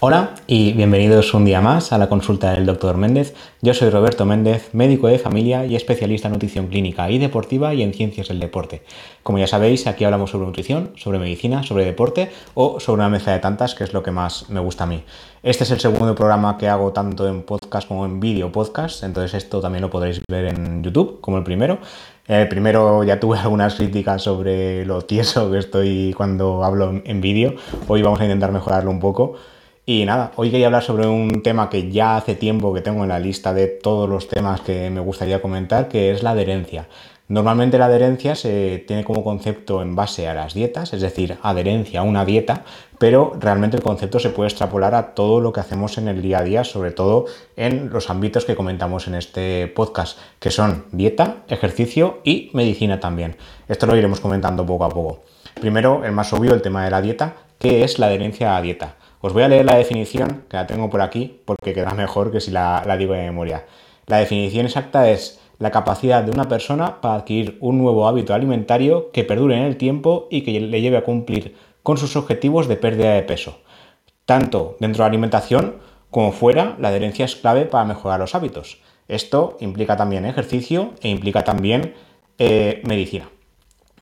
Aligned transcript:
Hola 0.00 0.36
y 0.46 0.74
bienvenidos 0.74 1.34
un 1.34 1.44
día 1.44 1.60
más 1.60 1.92
a 1.92 1.98
la 1.98 2.08
consulta 2.08 2.52
del 2.52 2.66
Dr. 2.66 2.96
Méndez. 2.96 3.34
Yo 3.62 3.74
soy 3.74 3.90
Roberto 3.90 4.24
Méndez, 4.24 4.72
médico 4.72 5.08
de 5.08 5.18
familia 5.18 5.66
y 5.66 5.74
especialista 5.74 6.28
en 6.28 6.34
nutrición 6.34 6.68
clínica 6.68 7.10
y 7.10 7.18
deportiva 7.18 7.74
y 7.74 7.82
en 7.82 7.92
ciencias 7.92 8.28
del 8.28 8.38
deporte. 8.38 8.84
Como 9.24 9.40
ya 9.40 9.48
sabéis, 9.48 9.88
aquí 9.88 10.04
hablamos 10.04 10.30
sobre 10.30 10.46
nutrición, 10.46 10.92
sobre 10.94 11.18
medicina, 11.18 11.64
sobre 11.64 11.84
deporte 11.84 12.30
o 12.54 12.78
sobre 12.78 13.00
una 13.00 13.08
mezcla 13.08 13.32
de 13.32 13.40
tantas, 13.40 13.74
que 13.74 13.82
es 13.82 13.92
lo 13.92 14.04
que 14.04 14.12
más 14.12 14.48
me 14.50 14.60
gusta 14.60 14.84
a 14.84 14.86
mí. 14.86 15.02
Este 15.42 15.64
es 15.64 15.70
el 15.72 15.80
segundo 15.80 16.14
programa 16.14 16.58
que 16.58 16.68
hago 16.68 16.92
tanto 16.92 17.26
en 17.26 17.42
podcast 17.42 17.88
como 17.88 18.06
en 18.06 18.20
vídeo 18.20 18.52
podcast, 18.52 19.02
entonces 19.02 19.34
esto 19.34 19.60
también 19.60 19.82
lo 19.82 19.90
podréis 19.90 20.20
ver 20.30 20.44
en 20.44 20.84
YouTube 20.84 21.20
como 21.20 21.38
el 21.38 21.42
primero. 21.42 21.80
El 22.28 22.46
primero 22.46 23.02
ya 23.02 23.18
tuve 23.18 23.36
algunas 23.40 23.74
críticas 23.74 24.22
sobre 24.22 24.86
lo 24.86 25.02
tieso 25.02 25.50
que 25.50 25.58
estoy 25.58 26.14
cuando 26.16 26.62
hablo 26.62 27.02
en 27.04 27.20
vídeo. 27.20 27.56
Hoy 27.88 28.02
vamos 28.02 28.20
a 28.20 28.22
intentar 28.22 28.52
mejorarlo 28.52 28.92
un 28.92 29.00
poco. 29.00 29.34
Y 29.90 30.04
nada, 30.04 30.32
hoy 30.36 30.50
quería 30.50 30.66
hablar 30.66 30.82
sobre 30.82 31.06
un 31.06 31.42
tema 31.42 31.70
que 31.70 31.90
ya 31.90 32.18
hace 32.18 32.34
tiempo 32.34 32.74
que 32.74 32.82
tengo 32.82 33.04
en 33.04 33.08
la 33.08 33.18
lista 33.18 33.54
de 33.54 33.68
todos 33.68 34.06
los 34.06 34.28
temas 34.28 34.60
que 34.60 34.90
me 34.90 35.00
gustaría 35.00 35.40
comentar, 35.40 35.88
que 35.88 36.10
es 36.10 36.22
la 36.22 36.32
adherencia. 36.32 36.88
Normalmente 37.28 37.78
la 37.78 37.86
adherencia 37.86 38.34
se 38.34 38.84
tiene 38.86 39.02
como 39.02 39.24
concepto 39.24 39.80
en 39.80 39.96
base 39.96 40.28
a 40.28 40.34
las 40.34 40.52
dietas, 40.52 40.92
es 40.92 41.00
decir, 41.00 41.38
adherencia 41.42 42.00
a 42.00 42.02
una 42.02 42.26
dieta, 42.26 42.64
pero 42.98 43.32
realmente 43.40 43.78
el 43.78 43.82
concepto 43.82 44.18
se 44.18 44.28
puede 44.28 44.50
extrapolar 44.50 44.94
a 44.94 45.14
todo 45.14 45.40
lo 45.40 45.54
que 45.54 45.60
hacemos 45.60 45.96
en 45.96 46.08
el 46.08 46.20
día 46.20 46.40
a 46.40 46.44
día, 46.44 46.64
sobre 46.64 46.90
todo 46.90 47.24
en 47.56 47.88
los 47.88 48.10
ámbitos 48.10 48.44
que 48.44 48.56
comentamos 48.56 49.08
en 49.08 49.14
este 49.14 49.68
podcast, 49.68 50.18
que 50.38 50.50
son 50.50 50.84
dieta, 50.92 51.44
ejercicio 51.48 52.18
y 52.24 52.50
medicina 52.52 53.00
también. 53.00 53.36
Esto 53.68 53.86
lo 53.86 53.96
iremos 53.96 54.20
comentando 54.20 54.66
poco 54.66 54.84
a 54.84 54.90
poco. 54.90 55.22
Primero, 55.58 56.04
el 56.04 56.12
más 56.12 56.30
obvio, 56.34 56.52
el 56.52 56.60
tema 56.60 56.84
de 56.84 56.90
la 56.90 57.00
dieta, 57.00 57.36
que 57.58 57.84
es 57.84 57.98
la 57.98 58.08
adherencia 58.08 58.54
a 58.54 58.60
dieta. 58.60 58.97
Os 59.20 59.32
voy 59.32 59.42
a 59.42 59.48
leer 59.48 59.64
la 59.64 59.76
definición, 59.76 60.44
que 60.48 60.56
la 60.56 60.66
tengo 60.66 60.90
por 60.90 61.00
aquí, 61.00 61.40
porque 61.44 61.74
queda 61.74 61.92
mejor 61.94 62.30
que 62.30 62.40
si 62.40 62.52
la, 62.52 62.84
digo 62.96 63.14
de 63.14 63.22
memoria. 63.22 63.66
La 64.06 64.18
definición 64.18 64.66
exacta 64.66 65.10
es 65.10 65.40
la 65.58 65.72
capacidad 65.72 66.22
de 66.22 66.30
una 66.30 66.48
persona 66.48 67.00
para 67.00 67.14
adquirir 67.14 67.58
un 67.60 67.78
nuevo 67.78 68.06
hábito 68.06 68.32
alimentario 68.32 69.10
que 69.10 69.24
perdure 69.24 69.56
en 69.56 69.64
el 69.64 69.76
tiempo 69.76 70.28
y 70.30 70.42
que 70.42 70.60
le 70.60 70.80
lleve 70.80 70.96
a 70.96 71.04
cumplir 71.04 71.56
con 71.82 71.96
sus 71.96 72.14
objetivos 72.14 72.68
de 72.68 72.76
pérdida 72.76 73.14
de 73.14 73.22
peso. 73.22 73.58
Tanto 74.24 74.76
dentro 74.78 75.02
de 75.02 75.08
la 75.08 75.12
alimentación 75.12 75.78
como 76.10 76.30
fuera, 76.30 76.76
la 76.78 76.88
adherencia 76.88 77.24
es 77.24 77.34
clave 77.34 77.64
para 77.64 77.84
mejorar 77.84 78.20
los 78.20 78.36
hábitos. 78.36 78.80
Esto 79.08 79.56
implica 79.58 79.96
también 79.96 80.26
ejercicio 80.26 80.92
e 81.02 81.08
implica 81.08 81.42
también 81.42 81.94
eh, 82.38 82.82
medicina. 82.84 83.28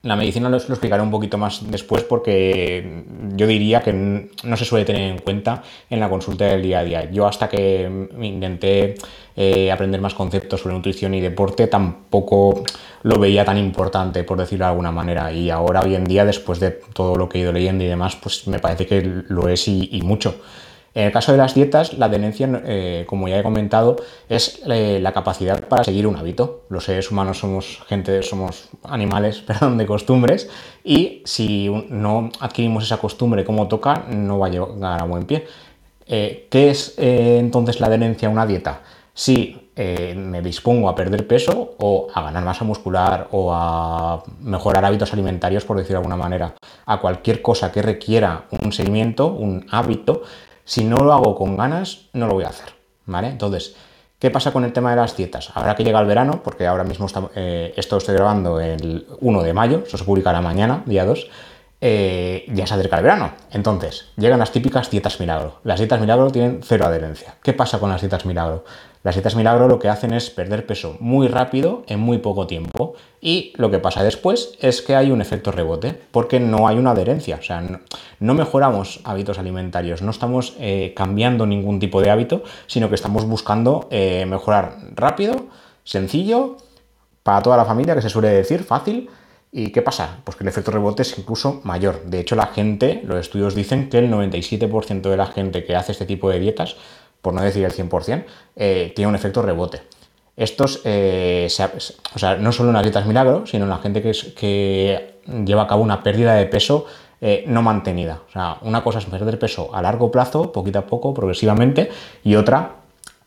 La 0.03 0.15
medicina 0.15 0.49
lo, 0.49 0.57
explicaré 0.57 1.01
un 1.01 1.11
poquito 1.11 1.37
más 1.37 1.69
después 1.69 2.03
porque 2.03 3.03
yo 3.35 3.47
diría 3.47 3.81
que 3.81 3.93
no 3.93 4.57
se 4.57 4.65
suele 4.65 4.85
tener 4.85 5.11
en 5.11 5.19
cuenta 5.19 5.63
en 5.89 5.99
la 5.99 6.09
consulta 6.09 6.45
del 6.45 6.61
día 6.61 6.79
a 6.79 6.83
día. 6.83 7.11
Yo 7.11 7.27
hasta 7.27 7.49
que 7.49 8.07
intenté 8.21 8.95
eh, 9.35 9.71
aprender 9.71 9.99
más 10.01 10.13
conceptos 10.13 10.61
sobre 10.61 10.75
nutrición 10.75 11.13
y 11.13 11.21
deporte 11.21 11.67
tampoco 11.67 12.63
lo 13.03 13.19
veía 13.19 13.45
tan 13.45 13.57
importante, 13.57 14.23
por 14.23 14.37
decirlo 14.37 14.65
de 14.65 14.71
alguna 14.71 14.91
manera. 14.91 15.31
Y 15.31 15.49
ahora, 15.49 15.81
hoy 15.81 15.95
en 15.95 16.05
día, 16.05 16.25
después 16.25 16.59
de 16.59 16.71
todo 16.93 17.15
lo 17.15 17.27
que 17.29 17.39
he 17.39 17.41
ido 17.41 17.51
leyendo 17.51 17.83
y 17.83 17.87
demás, 17.87 18.15
pues 18.15 18.47
me 18.47 18.59
parece 18.59 18.85
que 18.85 19.01
lo 19.27 19.49
es 19.49 19.67
y 19.67 20.01
mucho. 20.03 20.35
En 20.97 21.03
el 21.03 21.11
caso 21.11 21.31
de 21.31 21.37
las 21.37 21.53
dietas, 21.53 21.93
la 21.93 22.07
adherencia, 22.07 22.49
eh, 22.65 23.05
como 23.07 23.27
ya 23.27 23.37
he 23.37 23.43
comentado, 23.43 23.97
es 24.27 24.63
eh, 24.65 24.97
la 24.99 25.13
capacidad 25.13 25.63
para 25.67 25.83
seguir 25.83 26.07
un 26.07 26.15
hábito. 26.15 26.63
Los 26.69 26.85
seres 26.85 27.11
humanos 27.11 27.37
somos 27.37 27.83
gente, 27.87 28.23
somos 28.23 28.69
animales, 28.81 29.41
perdón, 29.45 29.77
de 29.77 29.85
costumbres, 29.85 30.49
y 30.83 31.21
si 31.23 31.69
no 31.89 32.31
adquirimos 32.39 32.83
esa 32.83 32.97
costumbre 32.97 33.45
como 33.45 33.67
toca, 33.67 34.05
no 34.09 34.39
va 34.39 34.47
a 34.47 34.49
llegar 34.49 34.99
a 34.99 35.03
buen 35.03 35.27
pie. 35.27 35.45
Eh, 36.07 36.47
¿Qué 36.49 36.71
es 36.71 36.95
entonces 36.97 37.79
la 37.79 37.85
adherencia 37.85 38.27
a 38.27 38.31
una 38.31 38.47
dieta? 38.47 38.81
Si 39.13 39.69
me 39.75 40.41
dispongo 40.41 40.89
a 40.89 40.95
perder 40.95 41.27
peso 41.27 41.75
o 41.77 42.07
a 42.11 42.23
ganar 42.23 42.43
masa 42.43 42.65
muscular 42.65 43.27
o 43.31 43.53
a 43.53 44.23
mejorar 44.41 44.83
hábitos 44.83 45.13
alimentarios, 45.13 45.63
por 45.65 45.77
decirlo 45.77 45.99
de 45.99 46.05
alguna 46.07 46.17
manera, 46.17 46.55
a 46.87 46.99
cualquier 46.99 47.43
cosa 47.43 47.71
que 47.71 47.83
requiera 47.83 48.45
un 48.63 48.71
seguimiento, 48.71 49.27
un 49.27 49.67
hábito, 49.69 50.23
si 50.67 50.83
no 50.83 50.97
lo 50.97 51.13
hago 51.13 51.33
con 51.33 51.55
ganas, 51.55 52.09
no 52.11 52.27
lo 52.27 52.33
voy 52.33 52.43
a 52.43 52.49
hacer, 52.49 52.67
¿vale? 53.05 53.29
Entonces, 53.29 53.73
¿qué 54.19 54.29
pasa 54.29 54.51
con 54.51 54.65
el 54.65 54.73
tema 54.73 54.89
de 54.89 54.97
las 54.97 55.15
dietas? 55.15 55.49
Ahora 55.53 55.75
que 55.75 55.85
llega 55.85 55.97
el 56.01 56.05
verano, 56.05 56.41
porque 56.43 56.67
ahora 56.67 56.83
mismo 56.83 57.07
eh, 57.35 57.73
esto 57.77 57.95
estoy 57.95 58.15
grabando 58.15 58.59
el 58.59 59.07
1 59.21 59.43
de 59.43 59.53
mayo, 59.53 59.83
eso 59.87 59.97
se 59.97 60.03
publicará 60.03 60.41
mañana, 60.41 60.83
día 60.85 61.05
2, 61.05 61.29
eh, 61.79 62.45
ya 62.49 62.67
se 62.67 62.73
acerca 62.73 62.97
el 62.97 63.03
verano. 63.03 63.31
Entonces, 63.51 64.09
llegan 64.17 64.39
las 64.39 64.51
típicas 64.51 64.89
dietas 64.89 65.21
milagro. 65.21 65.61
Las 65.63 65.79
dietas 65.79 66.01
milagro 66.01 66.31
tienen 66.31 66.59
cero 66.61 66.85
adherencia. 66.85 67.35
¿Qué 67.41 67.53
pasa 67.53 67.79
con 67.79 67.89
las 67.89 68.01
dietas 68.01 68.25
milagro? 68.25 68.65
Las 69.07 69.15
dietas 69.15 69.37
milagro 69.37 69.69
lo 69.69 69.79
que 69.79 69.87
hacen 69.87 70.11
es 70.11 70.29
perder 70.29 70.65
peso 70.65 70.97
muy 70.99 71.29
rápido 71.29 71.83
en 71.87 72.01
muy 72.01 72.17
poco 72.17 72.45
tiempo. 72.45 72.95
Y 73.21 73.53
lo 73.55 73.71
que 73.71 73.79
pasa 73.79 74.03
después 74.03 74.55
es 74.59 74.81
que 74.81 74.97
hay 74.97 75.11
un 75.11 75.21
efecto 75.21 75.49
rebote, 75.53 75.97
porque 76.11 76.41
no 76.41 76.67
hay 76.67 76.77
una 76.77 76.91
adherencia. 76.91 77.37
O 77.39 77.41
sea, 77.41 77.63
no, 78.19 78.33
mejoramos 78.33 78.99
hábitos 79.05 79.39
alimentarios, 79.39 80.01
no 80.01 80.11
estamos 80.11 80.57
eh, 80.59 80.93
cambiando 80.93 81.45
ningún 81.45 81.79
tipo 81.79 82.01
de 82.01 82.09
hábito, 82.09 82.43
sino 82.65 82.89
que 82.89 82.95
estamos 82.95 83.23
buscando 83.23 83.87
eh, 83.91 84.25
mejorar 84.25 84.75
rápido, 84.93 85.45
sencillo, 85.85 86.57
para 87.23 87.41
toda 87.41 87.55
la 87.55 87.63
familia, 87.63 87.95
que 87.95 88.01
se 88.01 88.09
suele 88.09 88.27
decir, 88.27 88.65
fácil. 88.65 89.09
¿Y 89.53 89.71
qué 89.71 89.81
pasa? 89.81 90.17
Pues 90.25 90.35
que 90.35 90.43
el 90.43 90.49
efecto 90.49 90.71
rebote 90.71 91.03
es 91.03 91.17
incluso 91.17 91.61
mayor. 91.63 92.03
De 92.03 92.19
hecho, 92.19 92.35
la 92.35 92.47
gente, 92.47 93.01
los 93.05 93.21
estudios 93.21 93.55
dicen 93.55 93.87
que 93.89 93.99
el 93.99 94.11
97% 94.11 95.09
de 95.09 95.15
la 95.15 95.27
gente 95.27 95.63
que 95.63 95.77
hace 95.77 95.93
este 95.93 96.05
tipo 96.05 96.29
de 96.29 96.41
dietas 96.41 96.75
por 97.27 97.33
no 97.33 97.41
decir 97.41 97.65
el 97.65 97.73
100%, 97.73 98.23
eh, 98.55 98.93
tiene 98.95 99.09
un 99.09 99.15
efecto 99.15 99.41
rebote. 99.41 99.81
Estos, 100.37 100.79
eh, 100.85 101.49
o 102.15 102.19
sea, 102.19 102.37
no 102.37 102.53
solo 102.53 102.69
en 102.69 102.75
las 102.75 102.83
dietas 102.83 103.05
milagro, 103.05 103.45
sino 103.45 103.65
en 103.65 103.69
la 103.69 103.79
gente 103.79 104.01
que, 104.01 104.13
que 104.33 105.19
lleva 105.43 105.63
a 105.63 105.67
cabo 105.67 105.83
una 105.83 106.01
pérdida 106.03 106.35
de 106.35 106.45
peso 106.45 106.85
eh, 107.19 107.43
no 107.45 107.61
mantenida. 107.61 108.21
O 108.29 108.31
sea, 108.31 108.59
una 108.61 108.81
cosa 108.81 108.99
es 108.99 109.05
perder 109.07 109.37
peso 109.37 109.75
a 109.75 109.81
largo 109.81 110.09
plazo, 110.09 110.53
poquito 110.53 110.79
a 110.79 110.83
poco, 110.83 111.13
progresivamente, 111.13 111.91
y 112.23 112.35
otra 112.35 112.75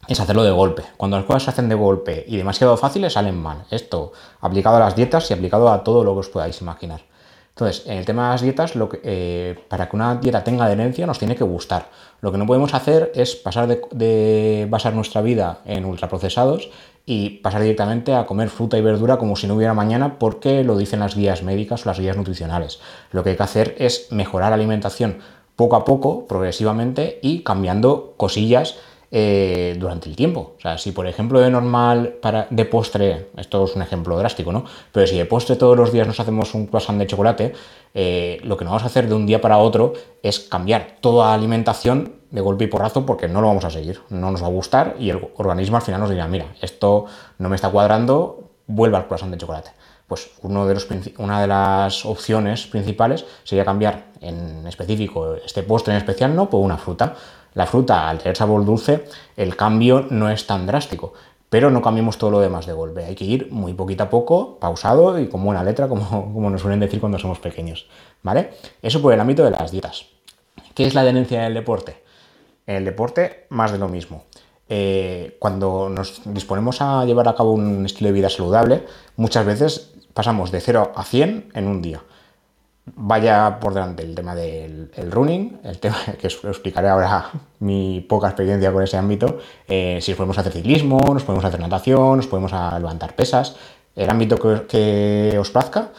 es 0.09 0.19
hacerlo 0.19 0.45
de 0.45 0.51
golpe. 0.51 0.83
Cuando 0.97 1.19
las 1.19 1.27
cosas 1.27 1.43
se 1.43 1.51
hacen 1.51 1.69
de 1.69 1.75
golpe 1.75 2.25
y 2.27 2.39
demasiado 2.39 2.75
fáciles, 2.79 3.13
salen 3.13 3.37
mal. 3.37 3.67
Esto 3.71 4.13
aplicado 4.41 4.79
a 4.79 4.81
las 4.81 4.97
dietas 4.97 5.31
y 5.31 5.35
aplicado 5.35 5.71
a 5.71 5.85
todo 5.85 6.05
lo 6.05 6.15
que 6.15 6.21
os 6.21 6.31
podáis 6.31 6.59
imaginar. 6.63 7.03
Entonces, 7.51 7.87
en 7.87 7.99
el 7.99 8.07
tema 8.07 8.27
de 8.27 8.31
las 8.31 8.43
dietas, 8.43 8.75
lo 8.75 8.89
que, 8.89 9.01
eh, 9.03 9.59
para 9.69 9.89
que 9.89 9.97
una 9.97 10.15
dieta 10.17 10.43
tenga 10.43 10.65
adherencia 10.65 11.07
nos 11.07 11.19
tiene 11.19 11.37
que 11.37 11.45
gustar. 11.45 11.91
Lo 12.21 12.33
que 12.33 12.39
no 12.39 12.47
podemos 12.47 12.73
hacer 12.75 13.13
es 13.15 13.35
pasar 13.35 13.67
de, 13.69 14.67
basar 14.71 14.95
nuestra 14.95 15.21
vida 15.21 15.61
en 15.65 15.85
ultraprocesados 15.85 16.71
y 17.05 17.41
pasar 17.41 17.63
directamente 17.63 18.15
a 18.15 18.25
comer 18.25 18.51
fruta 18.51 18.79
y 18.79 18.83
verdura 18.83 19.19
como 19.19 19.37
si 19.37 19.47
no 19.47 19.57
hubiera 19.57 19.75
mañana 19.75 20.19
porque 20.19 20.65
lo 20.65 20.77
dicen 20.79 21.01
las 21.01 21.17
guías 21.17 21.43
médicas 21.43 21.85
o 21.85 21.89
las 21.89 21.99
guías 21.99 22.17
nutricionales. 22.17 22.81
Lo 23.11 23.23
que 23.23 23.31
hay 23.31 23.37
que 23.37 23.43
hacer 23.43 23.75
es 23.79 24.11
mejorar 24.11 24.51
la 24.51 24.57
alimentación 24.57 25.19
poco 25.57 25.77
a 25.77 25.85
poco, 25.85 26.27
progresivamente 26.27 27.19
y 27.21 27.41
cambiando 27.43 28.15
cosillas 28.17 28.77
eh, 29.13 29.77
durante 29.77 30.09
el 30.09 30.15
tiempo. 30.15 30.55
O 30.57 30.61
sea, 30.61 30.79
si 30.79 30.93
por 30.93 31.07
ejemplo 31.07 31.41
de 31.41 31.51
normal 31.51 32.15
para, 32.23 32.47
de 32.49 32.65
postre, 32.65 33.31
esto 33.37 33.65
es 33.65 33.75
un 33.75 33.83
ejemplo 33.83 34.17
drástico, 34.17 34.53
¿no? 34.53 34.65
Pero 34.93 35.07
si 35.07 35.19
de 35.19 35.25
postre 35.25 35.57
todos 35.57 35.77
los 35.77 35.93
días 35.93 36.07
nos 36.07 36.21
hacemos 36.21 36.55
un 36.55 36.67
croissant 36.67 36.97
de 36.97 37.09
chocolate, 37.09 37.53
eh, 37.93 38.39
lo 38.45 38.57
que 38.57 38.65
no 38.65 38.71
vamos 38.71 38.85
a 38.85 38.87
hacer 38.87 39.09
de 39.09 39.15
un 39.15 39.27
día 39.27 39.41
para 39.41 39.59
otro 39.59 39.95
es 40.23 40.39
cambiar 40.39 40.99
toda 41.01 41.29
la 41.29 41.35
alimentación 41.35 42.21
de 42.31 42.41
golpe 42.41 42.65
y 42.65 42.67
porrazo 42.69 43.05
porque 43.05 43.27
no 43.27 43.41
lo 43.41 43.49
vamos 43.49 43.65
a 43.65 43.71
seguir, 43.71 44.01
no 44.11 44.31
nos 44.31 44.43
va 44.43 44.47
a 44.47 44.51
gustar 44.51 44.95
y 45.01 45.11
el 45.11 45.29
organismo 45.37 45.77
al 45.77 45.83
final 45.83 46.01
nos 46.01 46.11
dirá, 46.11 46.29
mira, 46.29 46.47
esto 46.63 47.07
no 47.39 47.49
me 47.49 47.57
está 47.57 47.69
cuadrando, 47.69 48.51
vuelva 48.69 48.99
al 48.99 49.07
croissant 49.09 49.33
de 49.33 49.39
chocolate. 49.39 49.71
Pues 50.07 50.31
una 50.43 51.41
de 51.41 51.47
las 51.47 52.05
opciones 52.05 52.67
principales 52.67 53.25
sería 53.45 53.65
cambiar 53.65 54.07
en 54.21 54.67
específico 54.67 55.35
este 55.35 55.63
postre 55.63 55.95
en 55.95 55.99
especial, 55.99 56.35
no 56.35 56.51
por 56.51 56.61
una 56.61 56.77
fruta. 56.77 57.15
La 57.55 57.67
fruta, 57.67 58.09
al 58.09 58.19
tener 58.19 58.37
sabor 58.37 58.65
dulce, 58.65 59.05
el 59.37 59.57
cambio 59.57 60.07
no 60.11 60.31
es 60.31 60.47
tan 60.47 60.67
drástico, 60.67 61.15
pero 61.49 61.71
no 61.71 61.83
cambiemos 61.83 62.17
todo 62.17 62.31
lo 62.31 62.41
demás 62.41 62.67
de 62.67 62.73
golpe. 62.73 63.05
Hay 63.05 63.17
que 63.17 63.25
ir 63.25 63.51
muy 63.51 63.75
poquito 63.75 64.05
a 64.05 64.11
poco, 64.11 64.59
pausado 64.59 65.19
y 65.19 65.29
con 65.29 65.45
buena 65.45 65.65
letra, 65.65 65.89
como, 65.89 66.09
como 66.33 66.51
nos 66.51 66.61
suelen 66.61 66.81
decir 66.81 67.01
cuando 67.01 67.19
somos 67.19 67.39
pequeños. 67.39 67.89
¿Vale? 68.23 68.51
Eso 68.83 69.03
por 69.03 69.13
el 69.13 69.21
ámbito 69.21 69.45
de 69.45 69.51
las 69.51 69.71
dietas. 69.73 70.07
¿Qué 70.75 70.85
es 70.85 70.95
la 70.95 71.01
adherencia 71.01 71.43
del 71.43 71.55
deporte? 71.55 72.03
En 72.67 72.77
el 72.77 72.85
deporte, 72.85 73.47
más 73.49 73.73
de 73.73 73.79
lo 73.79 73.89
mismo. 73.89 74.25
Eh, 74.69 75.37
cuando 75.41 75.89
nos 75.89 76.23
disponemos 76.27 76.81
a 76.81 77.05
llevar 77.05 77.27
a 77.27 77.35
cabo 77.35 77.53
un 77.53 77.85
estilo 77.85 78.09
de 78.09 78.13
vida 78.13 78.31
saludable, 78.31 78.85
muchas 79.17 79.45
veces 79.45 79.93
pasamos 80.15 80.53
de 80.53 80.61
0 80.61 80.93
a 80.95 81.03
100 81.03 81.51
en 81.55 81.67
un 81.67 81.83
día 81.83 82.03
vaya 82.87 83.59
por 83.61 83.75
delante 83.75 84.03
el 84.03 84.15
tema 84.15 84.35
del 84.35 84.91
running, 85.11 85.61
el 85.65 85.79
tema 85.79 85.97
que 86.21 86.27
os 86.27 86.45
explicaré 86.45 86.89
ahora 86.89 87.31
mi 87.61 88.01
poca 88.01 88.29
experiencia 88.29 88.73
con 88.73 88.83
ese 88.83 88.97
ámbito, 88.97 89.39
eh, 89.69 89.99
si 90.01 90.15
podemos 90.15 90.39
hacer 90.39 90.53
ciclismo, 90.53 90.99
nos 91.13 91.25
podemos 91.25 91.45
hacer 91.45 91.61
natación, 91.61 92.17
nos 92.17 92.27
podemos 92.27 92.53
levantar 92.53 93.15
pesas, 93.15 93.57
el 93.97 94.09
ámbito 94.09 94.37
que, 94.37 95.37
os 95.39 95.51
plazca, 95.51 95.91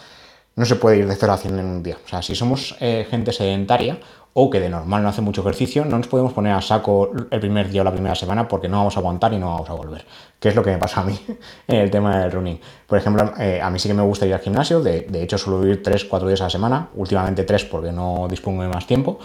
no 0.55 0.65
se 0.65 0.75
puede 0.75 0.97
ir 0.97 1.07
de 1.07 1.15
0 1.15 1.33
a 1.33 1.37
100 1.37 1.59
en 1.59 1.65
un 1.65 1.83
día. 1.83 1.97
O 2.03 2.07
sea, 2.07 2.21
si 2.21 2.35
somos 2.35 2.75
eh, 2.79 3.07
gente 3.09 3.31
sedentaria 3.31 3.99
o 4.33 4.49
que 4.49 4.59
de 4.59 4.69
normal 4.69 5.03
no 5.03 5.09
hace 5.09 5.21
mucho 5.21 5.41
ejercicio, 5.41 5.83
no 5.83 5.97
nos 5.97 6.07
podemos 6.07 6.33
poner 6.33 6.53
a 6.53 6.61
saco 6.61 7.11
el 7.29 7.39
primer 7.39 7.69
día 7.69 7.81
o 7.81 7.83
la 7.83 7.91
primera 7.91 8.15
semana 8.15 8.47
porque 8.47 8.69
no 8.69 8.77
vamos 8.77 8.95
a 8.95 8.99
aguantar 8.99 9.33
y 9.33 9.37
no 9.37 9.47
vamos 9.47 9.69
a 9.69 9.73
volver. 9.73 10.05
Que 10.39 10.49
es 10.49 10.55
lo 10.55 10.63
que 10.63 10.71
me 10.71 10.77
pasa 10.77 11.01
a 11.01 11.03
mí 11.03 11.19
en 11.67 11.75
el 11.75 11.91
tema 11.91 12.19
del 12.19 12.31
running. 12.31 12.59
Por 12.87 12.97
ejemplo, 12.97 13.33
eh, 13.39 13.59
a 13.61 13.69
mí 13.69 13.79
sí 13.79 13.87
que 13.87 13.93
me 13.93 14.03
gusta 14.03 14.25
ir 14.25 14.33
al 14.33 14.39
gimnasio, 14.39 14.81
de, 14.81 15.07
hecho 15.21 15.37
suelo 15.37 15.65
ir 15.67 15.81
3-4 15.83 16.27
días 16.27 16.41
a 16.41 16.45
la 16.45 16.49
semana, 16.49 16.89
últimamente 16.95 17.43
3 17.43 17.65
porque 17.65 17.91
no 17.91 18.27
dispongo 18.29 18.63
de 18.63 18.69
más 18.69 18.87
tiempo, 18.87 19.19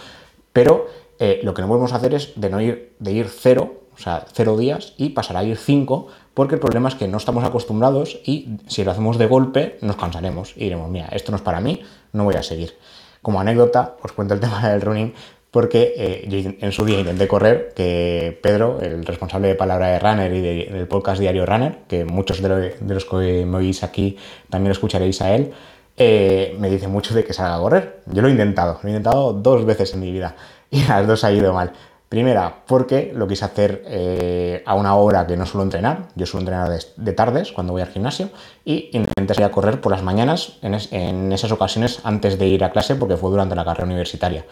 pero 0.51 0.87
eh, 1.19 1.39
lo 1.43 1.53
que 1.53 1.61
no 1.61 1.67
podemos 1.67 1.93
hacer 1.93 2.13
es 2.13 2.33
de 2.35 2.49
no 2.49 2.61
ir, 2.61 2.95
de 2.99 3.11
ir 3.11 3.27
0, 3.29 3.73
o 3.97 3.99
sea, 3.99 4.25
0 4.31 4.57
días 4.57 4.93
y 4.97 5.09
pasar 5.09 5.37
a 5.37 5.43
ir 5.43 5.57
5 5.57 6.07
porque 6.33 6.55
el 6.55 6.61
problema 6.61 6.87
es 6.87 6.95
que 6.95 7.07
no 7.07 7.17
estamos 7.17 7.43
acostumbrados 7.43 8.19
y 8.23 8.59
si 8.67 8.83
lo 8.83 8.91
hacemos 8.91 9.17
de 9.17 9.25
golpe 9.25 9.77
nos 9.81 9.95
cansaremos 9.95 10.53
y 10.55 10.65
diremos, 10.65 10.89
mira, 10.89 11.07
esto 11.07 11.31
no 11.31 11.37
es 11.37 11.41
para 11.41 11.59
mí, 11.59 11.81
no 12.13 12.23
voy 12.23 12.35
a 12.35 12.43
seguir. 12.43 12.77
Como 13.23 13.39
anécdota, 13.39 13.95
os 14.03 14.11
cuento 14.11 14.35
el 14.35 14.39
tema 14.41 14.69
del 14.69 14.81
running 14.81 15.13
porque 15.49 15.93
eh, 15.97 16.27
yo 16.29 16.51
en 16.59 16.71
su 16.71 16.85
día 16.85 16.99
intenté 16.99 17.27
correr, 17.27 17.73
que 17.75 18.37
Pedro, 18.43 18.79
el 18.81 19.05
responsable 19.05 19.47
de 19.47 19.55
Palabra 19.55 19.87
de 19.87 19.99
Runner 19.99 20.31
y 20.31 20.41
del 20.41 20.87
podcast 20.87 21.19
Diario 21.19 21.45
Runner, 21.45 21.79
que 21.87 22.05
muchos 22.05 22.41
de, 22.41 22.75
los 22.79 23.05
que 23.05 23.45
me 23.45 23.57
oís 23.57 23.81
aquí 23.83 24.17
también 24.49 24.71
escucharéis 24.71 25.21
a 25.21 25.33
él, 25.33 25.53
eh, 25.95 26.55
me 26.59 26.69
dice 26.69 26.87
mucho 26.87 27.15
de 27.15 27.23
que 27.23 27.33
salga 27.33 27.55
a 27.55 27.59
correr. 27.59 28.01
Yo 28.05 28.21
lo 28.21 28.27
he 28.27 28.31
intentado, 28.31 28.79
lo 28.83 28.87
he 28.87 28.91
intentado 28.91 29.33
dos 29.33 29.65
veces 29.65 29.93
en 29.95 30.01
mi 30.01 30.11
vida 30.11 30.35
y 30.69 30.83
las 30.83 31.07
dos 31.07 31.23
ha 31.23 31.31
ido 31.31 31.53
mal. 31.53 31.71
Primera, 32.09 32.63
porque 32.65 33.11
lo 33.13 33.27
quise 33.27 33.43
hacer 33.43 33.83
eh, 33.85 34.63
a 34.65 34.75
una 34.75 34.95
hora 34.95 35.27
que 35.27 35.35
no 35.35 35.45
suelo 35.45 35.63
entrenar. 35.63 36.07
Yo 36.15 36.25
suelo 36.25 36.47
entrenar 36.47 36.79
de, 36.95 37.13
tardes 37.13 37.51
cuando 37.51 37.73
voy 37.73 37.81
al 37.81 37.89
gimnasio 37.89 38.29
y 38.63 38.89
intenté 38.93 39.33
salir 39.33 39.49
a 39.49 39.51
correr 39.51 39.81
por 39.81 39.91
las 39.91 40.03
mañanas 40.03 40.57
en, 40.61 40.77
en, 40.91 41.33
esas 41.33 41.51
ocasiones 41.51 41.99
antes 42.05 42.39
de 42.39 42.47
ir 42.47 42.63
a 42.63 42.71
clase 42.71 42.95
porque 42.95 43.17
fue 43.17 43.29
durante 43.29 43.55
la 43.55 43.65
carrera 43.65 43.87
universitaria. 43.87 44.45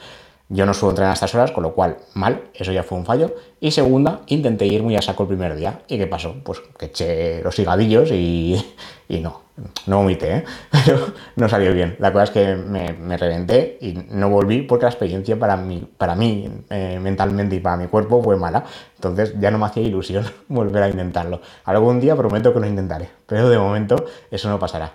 Yo 0.48 0.66
no 0.68 0.76
suelo 0.76 0.92
entrenar 0.92 1.12
a 1.12 1.14
estas 1.16 1.34
horas, 1.34 1.52
con 1.52 1.64
lo 1.64 1.74
cual, 1.74 1.98
mal, 2.14 2.44
eso 2.54 2.72
ya 2.72 2.84
fue 2.84 2.98
un 3.00 3.06
fallo. 3.06 3.34
Y 3.60 3.72
segunda, 3.72 4.22
intenté 4.28 4.68
ir 4.68 4.84
muy 4.84 4.96
a 4.96 5.02
saco 5.02 5.24
el 5.24 5.30
primer 5.30 5.56
día. 5.56 5.82
¿Y 5.88 5.98
qué 5.98 6.06
pasó? 6.06 6.36
Pues 6.44 6.62
que 6.78 6.86
eché 6.86 7.42
los 7.42 7.58
higadillos 7.58 8.12
y, 8.12 8.64
y 9.10 9.22
no, 9.22 9.42
no 9.88 9.98
vomité, 9.98 10.38
¿eh? 10.38 10.46
pero 10.86 11.00
no 11.36 11.50
salió 11.50 11.74
bien. 11.74 11.96
La 11.98 12.12
cosa 12.12 12.26
es 12.26 12.30
que 12.30 12.56
me, 12.56 13.18
reventé 13.18 13.80
y 13.82 13.94
no 14.12 14.30
volví 14.30 14.62
porque 14.62 14.84
la 14.84 14.92
experiencia 14.92 15.40
para 15.40 15.58
mí, 15.58 15.88
para 15.98 16.16
mí 16.16 16.48
eh, 16.70 17.00
mentalmente 17.02 17.56
y 17.56 17.60
para 17.60 17.78
mi 17.78 17.88
cuerpo 17.88 18.22
fue 18.22 18.38
mala. 18.38 18.66
Entonces 18.96 19.34
ya 19.40 19.50
no 19.50 19.58
me 19.58 19.66
hacía 19.66 19.82
ilusión 19.82 20.26
volver 20.48 20.84
a 20.84 20.90
intentarlo. 20.90 21.42
Algún 21.64 22.00
día 22.00 22.16
prometo 22.16 22.54
que 22.54 22.60
lo 22.60 22.68
intentaré, 22.68 23.10
pero 23.26 23.50
de 23.50 23.58
momento 23.58 24.06
eso 24.30 24.48
no 24.50 24.60
pasará. 24.60 24.94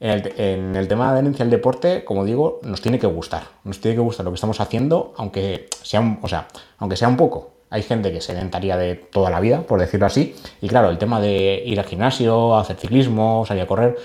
En 0.00 0.76
el, 0.76 0.88
tema 0.88 1.12
de 1.12 1.20
herencia 1.20 1.44
del 1.44 1.50
deporte, 1.50 2.04
como 2.04 2.24
digo, 2.24 2.60
nos 2.62 2.82
tiene 2.82 2.98
que 2.98 3.06
gustar. 3.06 3.44
Nos 3.64 3.80
tiene 3.80 3.94
que 3.94 4.00
gustar 4.00 4.24
lo 4.24 4.32
que 4.32 4.36
estamos 4.36 4.60
haciendo, 4.60 5.14
aunque 5.16 5.68
sea 5.82 6.00
un, 6.00 6.18
o 6.22 6.28
sea, 6.28 6.48
aunque 6.78 6.96
sea 6.96 7.08
un 7.08 7.16
poco. 7.16 7.52
Hay 7.70 7.82
gente 7.82 8.12
que 8.12 8.20
se 8.20 8.32
sedentaria 8.32 8.76
de 8.76 8.96
toda 8.96 9.30
la 9.30 9.40
vida, 9.40 9.62
por 9.62 9.80
decirlo 9.80 10.06
así. 10.06 10.34
Y 10.60 10.68
claro, 10.68 10.90
el 10.90 10.98
tema 10.98 11.20
de 11.20 11.62
ir 11.64 11.78
al 11.80 11.86
gimnasio, 11.86 12.56
hacer 12.56 12.76
ciclismo, 12.76 13.44
salir 13.46 13.62
a 13.62 13.66
correr, 13.66 13.96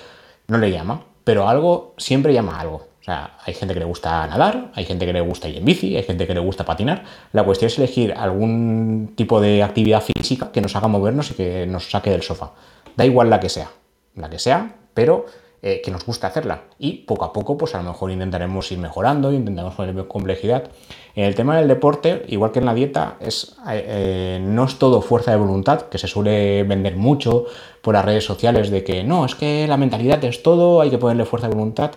no 0.48 0.58
le 0.58 0.72
llama. 0.72 1.04
Pero 1.24 1.48
algo 1.48 1.94
siempre 1.98 2.34
llama 2.34 2.60
algo. 2.60 2.88
O 3.02 3.04
sea, 3.04 3.38
hay 3.46 3.54
gente 3.54 3.74
que 3.74 3.80
le 3.80 3.86
gusta 3.86 4.28
nadar, 4.28 4.72
hay 4.76 4.86
gente 4.86 5.06
que 5.06 5.14
le 5.14 5.22
gusta 5.22 5.48
ir 5.48 5.58
en 5.58 5.66
bici, 5.66 5.96
hay 5.96 6.04
gente 6.04 6.28
que 6.28 6.34
le 6.34 6.40
gusta 6.40 6.66
patinar. 6.66 7.04
La 7.32 7.44
cuestión 7.44 7.68
es 7.68 7.78
elegir 7.78 8.14
algún 8.14 9.14
tipo 9.16 9.40
de 9.40 9.64
actividad 9.64 10.02
física 10.02 10.52
que 10.52 10.62
nos 10.62 10.76
haga 10.76 10.88
movernos 10.88 11.32
y 11.32 11.34
que 11.34 11.66
nos 11.66 11.90
saque 11.90 12.10
del 12.10 12.24
sofá. 12.24 12.52
Da 12.96 13.06
igual 13.06 13.30
la 13.30 13.40
que 13.40 13.50
sea, 13.50 13.70
la 14.16 14.30
que 14.30 14.38
sea, 14.38 14.76
pero 14.94 15.26
eh, 15.62 15.82
que 15.84 15.92
nos 15.92 16.06
gusta 16.06 16.28
hacerla. 16.28 16.62
Y 16.78 17.00
poco 17.00 17.26
a 17.26 17.34
poco, 17.34 17.58
pues 17.58 17.76
a 17.76 17.80
lo 17.80 17.84
mejor 17.84 18.12
intentaremos 18.12 18.72
ir 18.72 18.78
mejorando, 18.78 19.34
intentamos 19.34 19.76
poner 19.76 20.08
complejidad. 20.08 20.70
En 21.16 21.26
el 21.26 21.36
tema 21.36 21.58
del 21.58 21.68
deporte, 21.68 22.24
igual 22.30 22.52
que 22.52 22.60
en 22.60 22.66
la 22.66 22.74
dieta, 22.74 23.18
es, 23.20 23.58
eh, 23.68 23.84
eh, 23.86 24.40
no 24.42 24.64
es 24.64 24.80
todo 24.80 25.02
fuerza 25.02 25.32
de 25.32 25.38
voluntad, 25.38 25.82
que 25.84 25.98
se 25.98 26.08
suele 26.08 26.64
vender 26.64 26.96
mucho 26.96 27.46
por 27.82 27.94
las 27.94 28.06
redes 28.06 28.24
sociales 28.24 28.70
de 28.70 28.86
que 28.86 29.04
no, 29.04 29.26
es 29.26 29.36
que 29.36 29.68
la 29.68 29.76
mentalidad 29.76 30.24
es 30.24 30.44
todo, 30.44 30.80
hay 30.80 30.90
que 30.90 30.98
ponerle 30.98 31.26
fuerza 31.26 31.50
de 31.50 31.56
voluntad. 31.56 31.92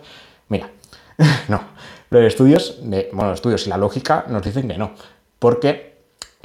Mira, 0.49 0.71
no. 1.49 1.61
Los 2.11 2.25
estudios, 2.25 2.79
de, 2.83 3.09
bueno, 3.13 3.31
los 3.31 3.39
estudios 3.39 3.67
y 3.67 3.71
la 3.71 3.79
lógica 3.79 4.27
nos 4.29 4.43
dicen 4.43 4.69
que 4.69 4.77
no. 4.77 4.91
Porque 5.39 5.93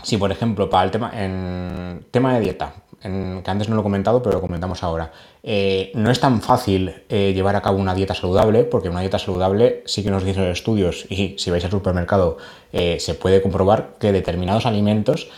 si, 0.04 0.18
por 0.18 0.32
ejemplo, 0.32 0.70
para 0.70 0.84
el 0.86 0.92
tema, 0.92 1.12
en 1.14 2.06
tema 2.12 2.36
de 2.36 2.42
dieta, 2.42 2.76
que 3.44 3.52
antes 3.52 3.70
no 3.70 3.76
lo 3.76 3.82
he 3.82 3.84
comentado, 3.84 4.22
pero 4.22 4.36
lo 4.36 4.42
comentamos 4.42 4.84
ahora. 4.84 5.12
Eh, 5.44 5.92
no 5.96 6.12
es 6.12 6.20
tan 6.20 6.42
fácil 6.42 6.94
eh, 7.10 7.34
llevar 7.34 7.56
a 7.56 7.62
cabo 7.62 7.78
una 7.78 7.96
dieta 7.96 8.14
saludable, 8.14 8.64
porque 8.64 8.90
una 8.90 9.02
dieta 9.02 9.20
saludable 9.20 9.84
sí 9.86 10.04
que 10.04 10.12
nos 10.12 10.24
dicen 10.24 10.48
los 10.48 10.58
estudios, 10.58 11.06
y 11.10 11.36
si 11.38 11.52
vais 11.52 11.64
al 11.64 11.72
supermercado 11.72 12.38
eh, 12.74 12.98
se 13.00 13.14
puede 13.14 13.42
comprobar 13.42 13.96
que 14.00 14.12
determinados 14.12 14.66
alimentos, 14.66 15.30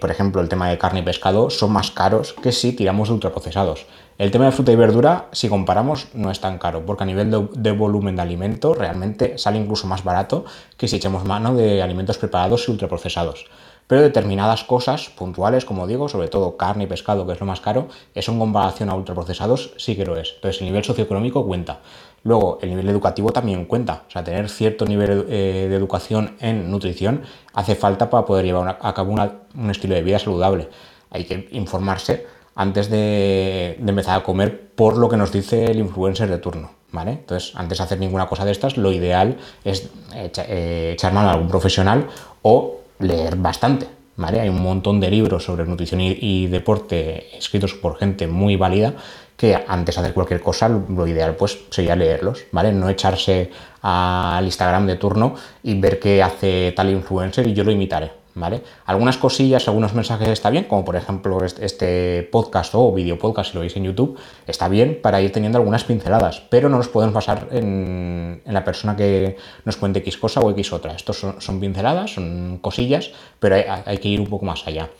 por 0.00 0.12
ejemplo 0.12 0.40
el 0.40 0.48
tema 0.48 0.68
de 0.68 0.78
carne 0.78 1.00
y 1.00 1.02
pescado, 1.02 1.50
son 1.50 1.72
más 1.72 1.90
caros 1.90 2.34
que 2.34 2.52
si 2.52 2.72
tiramos 2.72 3.08
de 3.08 3.14
ultraprocesados. 3.14 3.86
El 4.18 4.30
tema 4.30 4.44
de 4.44 4.52
fruta 4.52 4.70
y 4.70 4.76
verdura, 4.76 5.26
si 5.32 5.48
comparamos, 5.48 6.06
no 6.14 6.30
es 6.30 6.38
tan 6.38 6.58
caro, 6.58 6.86
porque 6.86 7.02
a 7.02 7.06
nivel 7.06 7.48
de, 7.52 7.72
volumen 7.72 8.14
de 8.14 8.22
alimento 8.22 8.72
realmente 8.72 9.36
sale 9.38 9.58
incluso 9.58 9.88
más 9.88 10.04
barato 10.04 10.44
que 10.76 10.86
si 10.86 10.96
echamos 10.96 11.24
mano 11.24 11.56
de 11.56 11.82
alimentos 11.82 12.18
preparados 12.18 12.68
y 12.68 12.70
ultraprocesados 12.70 13.46
pero 13.86 14.02
determinadas 14.02 14.64
cosas 14.64 15.10
puntuales, 15.10 15.64
como 15.64 15.86
digo, 15.86 16.08
sobre 16.08 16.28
todo 16.28 16.56
carne 16.56 16.84
y 16.84 16.86
pescado, 16.86 17.26
que 17.26 17.32
es 17.32 17.40
lo 17.40 17.46
más 17.46 17.60
caro, 17.60 17.88
eso 18.14 18.32
en 18.32 18.38
comparación 18.38 18.88
a 18.88 18.94
ultraprocesados 18.94 19.72
sí 19.76 19.96
que 19.96 20.06
lo 20.06 20.16
es. 20.16 20.32
Entonces 20.36 20.60
el 20.62 20.68
nivel 20.68 20.84
socioeconómico 20.84 21.44
cuenta. 21.46 21.80
Luego, 22.24 22.58
el 22.62 22.70
nivel 22.70 22.88
educativo 22.88 23.30
también 23.32 23.66
cuenta. 23.66 24.04
O 24.08 24.10
sea, 24.10 24.24
tener 24.24 24.48
cierto 24.48 24.86
nivel 24.86 25.26
eh, 25.28 25.66
de 25.68 25.76
educación 25.76 26.36
en 26.40 26.70
nutrición 26.70 27.22
hace 27.52 27.74
falta 27.74 28.08
para 28.08 28.24
poder 28.24 28.46
llevar 28.46 28.78
a 28.80 28.94
cabo 28.94 29.12
un 29.12 29.70
estilo 29.70 29.94
de 29.94 30.02
vida 30.02 30.18
saludable. 30.18 30.68
Hay 31.10 31.24
que 31.24 31.48
informarse 31.52 32.26
antes 32.54 32.88
de, 32.88 33.76
empezar 33.86 34.18
a 34.18 34.22
comer 34.22 34.70
por 34.74 34.96
lo 34.96 35.08
que 35.08 35.18
nos 35.18 35.32
dice 35.32 35.66
el 35.66 35.78
influencer 35.78 36.30
de 36.30 36.38
turno. 36.38 36.70
¿Vale? 36.92 37.10
Entonces, 37.10 37.52
antes 37.56 37.78
de 37.78 37.84
hacer 37.84 37.98
ninguna 37.98 38.28
cosa 38.28 38.44
de 38.44 38.52
estas, 38.52 38.76
lo 38.76 38.92
ideal 38.92 39.36
es 39.64 39.90
eh, 40.14 40.92
echar 40.94 41.12
mano 41.12 41.28
a 41.28 41.32
algún 41.32 41.48
profesional 41.48 42.06
o 42.42 42.83
leer 42.98 43.36
bastante. 43.36 43.86
¿vale? 44.16 44.40
Hay 44.40 44.48
un 44.48 44.62
montón 44.62 45.00
de 45.00 45.10
libros 45.10 45.44
sobre 45.44 45.64
nutrición 45.64 46.00
y, 46.00 46.46
deporte 46.46 47.36
escritos 47.36 47.74
por 47.74 47.96
gente 47.96 48.26
muy 48.26 48.56
válida 48.56 48.94
que 49.36 49.56
antes 49.66 49.96
de 49.96 50.00
hacer 50.00 50.14
cualquier 50.14 50.40
cosa 50.40 50.68
lo 50.68 51.06
ideal 51.06 51.34
pues 51.34 51.58
sería 51.70 51.96
leerlos, 51.96 52.44
¿vale? 52.52 52.72
No 52.72 52.88
echarse 52.88 53.50
al 53.82 54.44
Instagram 54.44 54.86
de 54.86 54.96
turno 54.96 55.34
y 55.62 55.78
ver 55.78 55.98
qué 55.98 56.22
hace 56.22 56.72
tal 56.76 56.90
influencer 56.90 57.48
y 57.48 57.52
yo 57.52 57.64
lo 57.64 57.72
imitaré, 57.72 58.12
¿vale? 58.34 58.62
Algunas 58.86 59.16
cosillas, 59.16 59.66
algunos 59.68 59.94
mensajes 59.94 60.28
está 60.28 60.50
bien, 60.50 60.64
como 60.64 60.84
por 60.84 60.96
ejemplo 60.96 61.38
este 61.44 62.28
podcast 62.30 62.74
o 62.74 62.92
video 62.92 63.18
podcast, 63.18 63.50
si 63.50 63.54
lo 63.54 63.60
veis 63.60 63.76
en 63.76 63.84
YouTube, 63.84 64.18
está 64.46 64.68
bien 64.68 64.98
para 65.00 65.20
ir 65.20 65.32
teniendo 65.32 65.58
algunas 65.58 65.84
pinceladas, 65.84 66.42
pero 66.50 66.68
no 66.68 66.76
nos 66.76 66.88
podemos 66.88 67.14
basar 67.14 67.48
en, 67.52 68.42
la 68.44 68.64
persona 68.64 68.96
que 68.96 69.36
nos 69.64 69.76
cuente 69.76 70.00
X 70.00 70.18
cosa 70.18 70.40
o 70.40 70.50
X 70.50 70.72
otra. 70.72 70.92
Estos 70.94 71.18
son, 71.18 71.60
pinceladas, 71.60 72.14
son 72.14 72.58
cosillas, 72.60 73.10
pero 73.38 73.56
hay, 73.84 73.98
que 73.98 74.08
ir 74.08 74.20
un 74.20 74.26
poco 74.26 74.44
más 74.44 74.66
allá. 74.66 74.90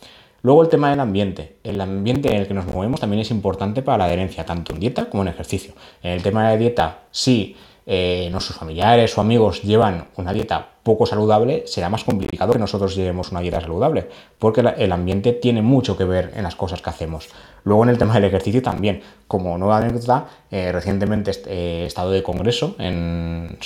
Luego 0.41 0.61
el 0.61 0.69
tema 0.69 0.91
del 0.91 0.99
ambiente. 0.99 1.57
El 1.63 1.81
ambiente 1.81 2.29
en 2.29 2.41
el 2.41 2.47
que 2.47 2.53
nos 2.53 2.67
movemos 2.67 2.99
también 2.99 3.21
es 3.21 3.31
importante 3.31 3.81
para 3.81 3.97
la 3.99 4.05
adherencia, 4.05 4.45
tanto 4.45 4.73
en 4.73 4.79
dieta 4.79 5.09
como 5.09 5.23
en 5.23 5.29
ejercicio. 5.29 5.73
En 6.03 6.11
el 6.11 6.21
tema 6.21 6.49
de 6.51 6.57
dieta, 6.57 6.99
sí 7.09 7.55
eh, 7.87 8.29
nuestros 8.31 8.57
familiares 8.57 9.15
o 9.15 9.21
amigos 9.21 9.61
llevan 9.61 10.07
una 10.17 10.33
dieta 10.33 10.69
poco 10.81 11.05
saludable, 11.05 11.63
será 11.67 11.89
más 11.89 12.03
complicado 12.03 12.53
que 12.53 12.59
nosotros 12.59 12.95
llevemos 12.95 13.31
una 13.31 13.41
dieta 13.41 13.61
saludable, 13.61 14.07
porque 14.39 14.61
el 14.61 14.91
ambiente 14.91 15.33
tiene 15.33 15.61
mucho 15.61 15.97
que 15.97 16.03
ver 16.03 16.31
en 16.35 16.43
las 16.43 16.55
cosas 16.55 16.81
que 16.81 16.89
hacemos. 16.89 17.29
Luego 17.63 17.83
en 17.83 17.89
el 17.89 17.97
tema 17.97 18.15
del 18.15 18.25
ejercicio 18.25 18.61
también, 18.61 19.01
como 19.27 19.57
nueva 19.57 19.77
anécdota, 19.77 20.25
eh, 20.49 20.71
recientemente 20.71 21.31
eh, 21.47 21.83
he 21.83 21.85
estado 21.85 22.11
de 22.11 22.23
congreso, 22.23 22.75
en, 22.79 23.57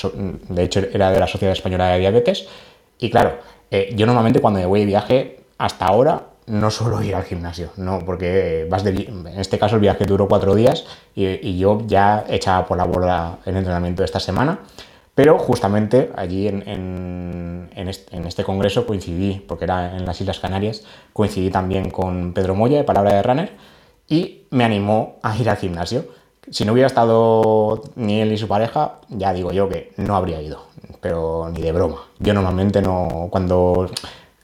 de 0.50 0.64
hecho 0.64 0.82
era 0.94 1.12
de 1.12 1.20
la 1.20 1.28
Sociedad 1.28 1.54
Española 1.54 1.90
de 1.90 2.00
Diabetes, 2.00 2.48
y 2.98 3.10
claro, 3.10 3.38
yo 3.96 4.06
normalmente 4.06 4.42
cuando 4.42 4.60
me 4.60 4.66
voy 4.66 4.82
de 4.82 4.86
viaje, 4.88 5.40
hasta 5.58 5.86
ahora 5.86 6.29
no 6.50 6.72
suelo 6.72 7.02
ir 7.04 7.16
al 7.16 7.24
gimnasio, 7.24 7.70
no, 7.78 8.00
porque 8.00 8.68
vas 8.70 8.86
en 8.86 9.28
este 9.38 9.60
caso 9.60 9.76
el 9.76 9.82
viaje 9.82 10.06
duró 10.06 10.28
cuatro 10.28 10.56
días 10.56 10.86
y, 11.16 11.58
yo 11.58 11.82
ya 11.86 12.26
echaba 12.28 12.66
por 12.66 12.78
la 12.78 12.86
borda 12.86 13.38
el 13.46 13.56
entrenamiento 13.56 14.02
de 14.02 14.06
esta 14.06 14.20
semana, 14.20 14.60
pero 15.14 15.38
justamente 15.38 16.12
allí 16.16 16.48
en, 16.48 17.70
este, 17.76 18.44
congreso 18.44 18.88
coincidí, 18.88 19.44
porque 19.48 19.66
era 19.66 19.96
en 19.96 20.06
las 20.06 20.20
Islas 20.22 20.40
Canarias, 20.40 20.84
coincidí 21.14 21.52
también 21.52 21.92
con 21.92 22.34
Pedro 22.34 22.56
Moya 22.56 22.78
de 22.78 22.84
Palabra 22.84 23.14
de 23.14 23.22
Runner 23.22 23.52
y 24.08 24.44
me 24.50 24.64
animó 24.64 25.18
a 25.22 25.38
ir 25.38 25.50
al 25.50 25.58
gimnasio. 25.58 26.06
Si 26.50 26.66
no 26.66 26.74
hubiera 26.74 26.88
estado 26.88 27.84
ni 27.96 28.22
él 28.22 28.30
ni 28.30 28.38
su 28.38 28.48
pareja, 28.48 28.96
ya 29.10 29.34
digo 29.34 29.52
yo 29.52 29.70
que 29.70 29.92
no 29.98 30.16
habría 30.16 30.42
ido, 30.42 30.64
pero 31.00 31.50
ni 31.54 31.62
de 31.62 31.74
broma. 31.74 31.98
Yo 32.20 32.34
normalmente 32.34 32.82
no, 32.82 33.28
cuando 33.30 33.90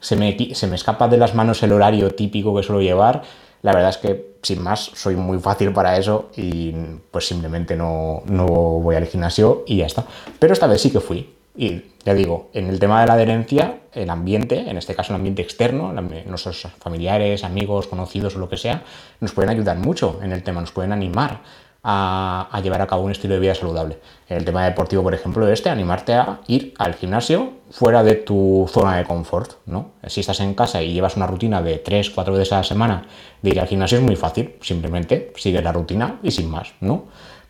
se 0.00 0.16
me, 0.16 0.54
se 0.54 0.66
me 0.66 0.76
escapa 0.76 1.08
de 1.08 1.16
las 1.16 1.34
manos 1.34 1.62
el 1.62 1.72
horario 1.72 2.14
típico 2.14 2.54
que 2.54 2.62
suelo 2.62 2.82
llevar, 2.82 3.22
la 3.62 3.72
verdad 3.72 3.90
es 3.90 3.98
que 3.98 4.36
sin 4.42 4.62
más 4.62 4.92
soy 4.94 5.16
muy 5.16 5.38
fácil 5.38 5.72
para 5.72 5.96
eso 5.98 6.30
y 6.36 6.72
pues 7.10 7.26
simplemente 7.26 7.74
no, 7.76 8.22
no 8.26 8.46
voy 8.46 8.94
al 8.94 9.06
gimnasio 9.06 9.64
y 9.66 9.78
ya 9.78 9.86
está. 9.86 10.04
Pero 10.38 10.52
esta 10.52 10.66
vez 10.66 10.80
sí 10.80 10.90
que 10.90 11.00
fui. 11.00 11.34
Y 11.56 11.82
ya 12.04 12.14
digo, 12.14 12.50
en 12.52 12.68
el 12.68 12.78
tema 12.78 13.00
de 13.00 13.06
la 13.06 13.14
adherencia, 13.14 13.80
el 13.92 14.10
ambiente, 14.10 14.70
en 14.70 14.76
este 14.76 14.94
caso 14.94 15.12
el 15.12 15.16
ambiente 15.16 15.42
externo, 15.42 15.92
nuestros 16.26 16.68
familiares, 16.78 17.44
amigos, 17.44 17.86
conocidos 17.86 18.36
o 18.36 18.38
lo 18.38 18.48
que 18.48 18.58
sea, 18.58 18.84
nos 19.20 19.32
pueden 19.32 19.50
ayudar 19.50 19.78
mucho 19.78 20.20
en 20.22 20.32
el 20.32 20.42
tema, 20.42 20.60
nos 20.60 20.70
pueden 20.70 20.92
animar 20.92 21.40
a, 21.88 22.60
llevar 22.64 22.82
a 22.82 22.86
cabo 22.88 23.02
un 23.02 23.12
estilo 23.12 23.34
de 23.34 23.40
vida 23.40 23.54
saludable. 23.54 23.98
El 24.28 24.44
tema 24.44 24.64
deportivo, 24.64 25.04
por 25.04 25.14
ejemplo, 25.14 25.46
este, 25.48 25.70
animarte 25.70 26.14
a 26.14 26.40
ir 26.48 26.74
al 26.78 26.94
gimnasio 26.94 27.52
fuera 27.70 28.02
de 28.02 28.16
tu 28.16 28.68
zona 28.68 28.96
de 28.96 29.04
confort, 29.04 29.52
¿no? 29.66 29.92
Si 30.04 30.20
estás 30.20 30.40
en 30.40 30.54
casa 30.54 30.82
y 30.82 30.92
llevas 30.92 31.16
una 31.16 31.28
rutina 31.28 31.62
de 31.62 31.78
3, 31.78 32.10
4 32.10 32.34
veces 32.34 32.52
a 32.52 32.56
la 32.56 32.64
semana 32.64 33.06
de 33.40 33.50
ir 33.50 33.60
al 33.60 33.68
gimnasio 33.68 33.98
es 33.98 34.04
muy 34.04 34.16
fácil, 34.16 34.56
simplemente 34.60 35.32
sigues 35.36 35.62
la 35.62 35.70
rutina 35.70 36.18
y 36.24 36.32
sin 36.32 36.50
más, 36.50 36.72
¿no? 36.80 37.04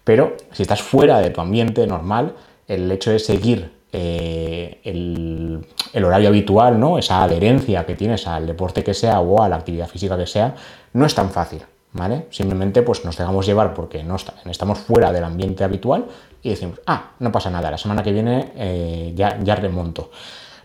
Pero 0.04 0.36
si 0.52 0.62
estás 0.62 0.82
fuera 0.82 1.20
de 1.20 1.30
tu 1.30 1.40
ambiente 1.40 1.86
normal, 1.86 2.34
el 2.68 2.92
hecho 2.92 3.12
de 3.12 3.18
seguir 3.18 3.72
eh, 3.90 4.80
el, 4.84 5.66
el, 5.94 6.04
horario 6.04 6.28
habitual, 6.28 6.78
¿no? 6.78 6.98
esa 6.98 7.22
adherencia 7.22 7.86
que 7.86 7.94
tienes 7.94 8.26
al 8.26 8.46
deporte 8.46 8.84
que 8.84 8.92
sea 8.92 9.20
o 9.20 9.42
a 9.42 9.48
la 9.48 9.56
actividad 9.56 9.88
física 9.88 10.18
que 10.18 10.26
sea, 10.26 10.54
no 10.92 11.06
es 11.06 11.14
tan 11.14 11.30
fácil. 11.30 11.62
¿Vale? 11.92 12.26
Simplemente 12.30 12.82
pues 12.82 13.04
nos 13.04 13.16
dejamos 13.16 13.46
llevar 13.46 13.74
porque 13.74 14.02
no 14.02 14.16
estamos 14.16 14.78
fuera 14.78 15.12
del 15.12 15.24
ambiente 15.24 15.64
habitual 15.64 16.06
y 16.42 16.50
decimos, 16.50 16.80
ah, 16.86 17.10
no 17.18 17.32
pasa 17.32 17.50
nada, 17.50 17.70
la 17.70 17.78
semana 17.78 18.02
que 18.02 18.12
viene 18.12 18.52
eh, 18.54 19.12
ya, 19.16 19.38
ya 19.42 19.56
remonto. 19.56 20.10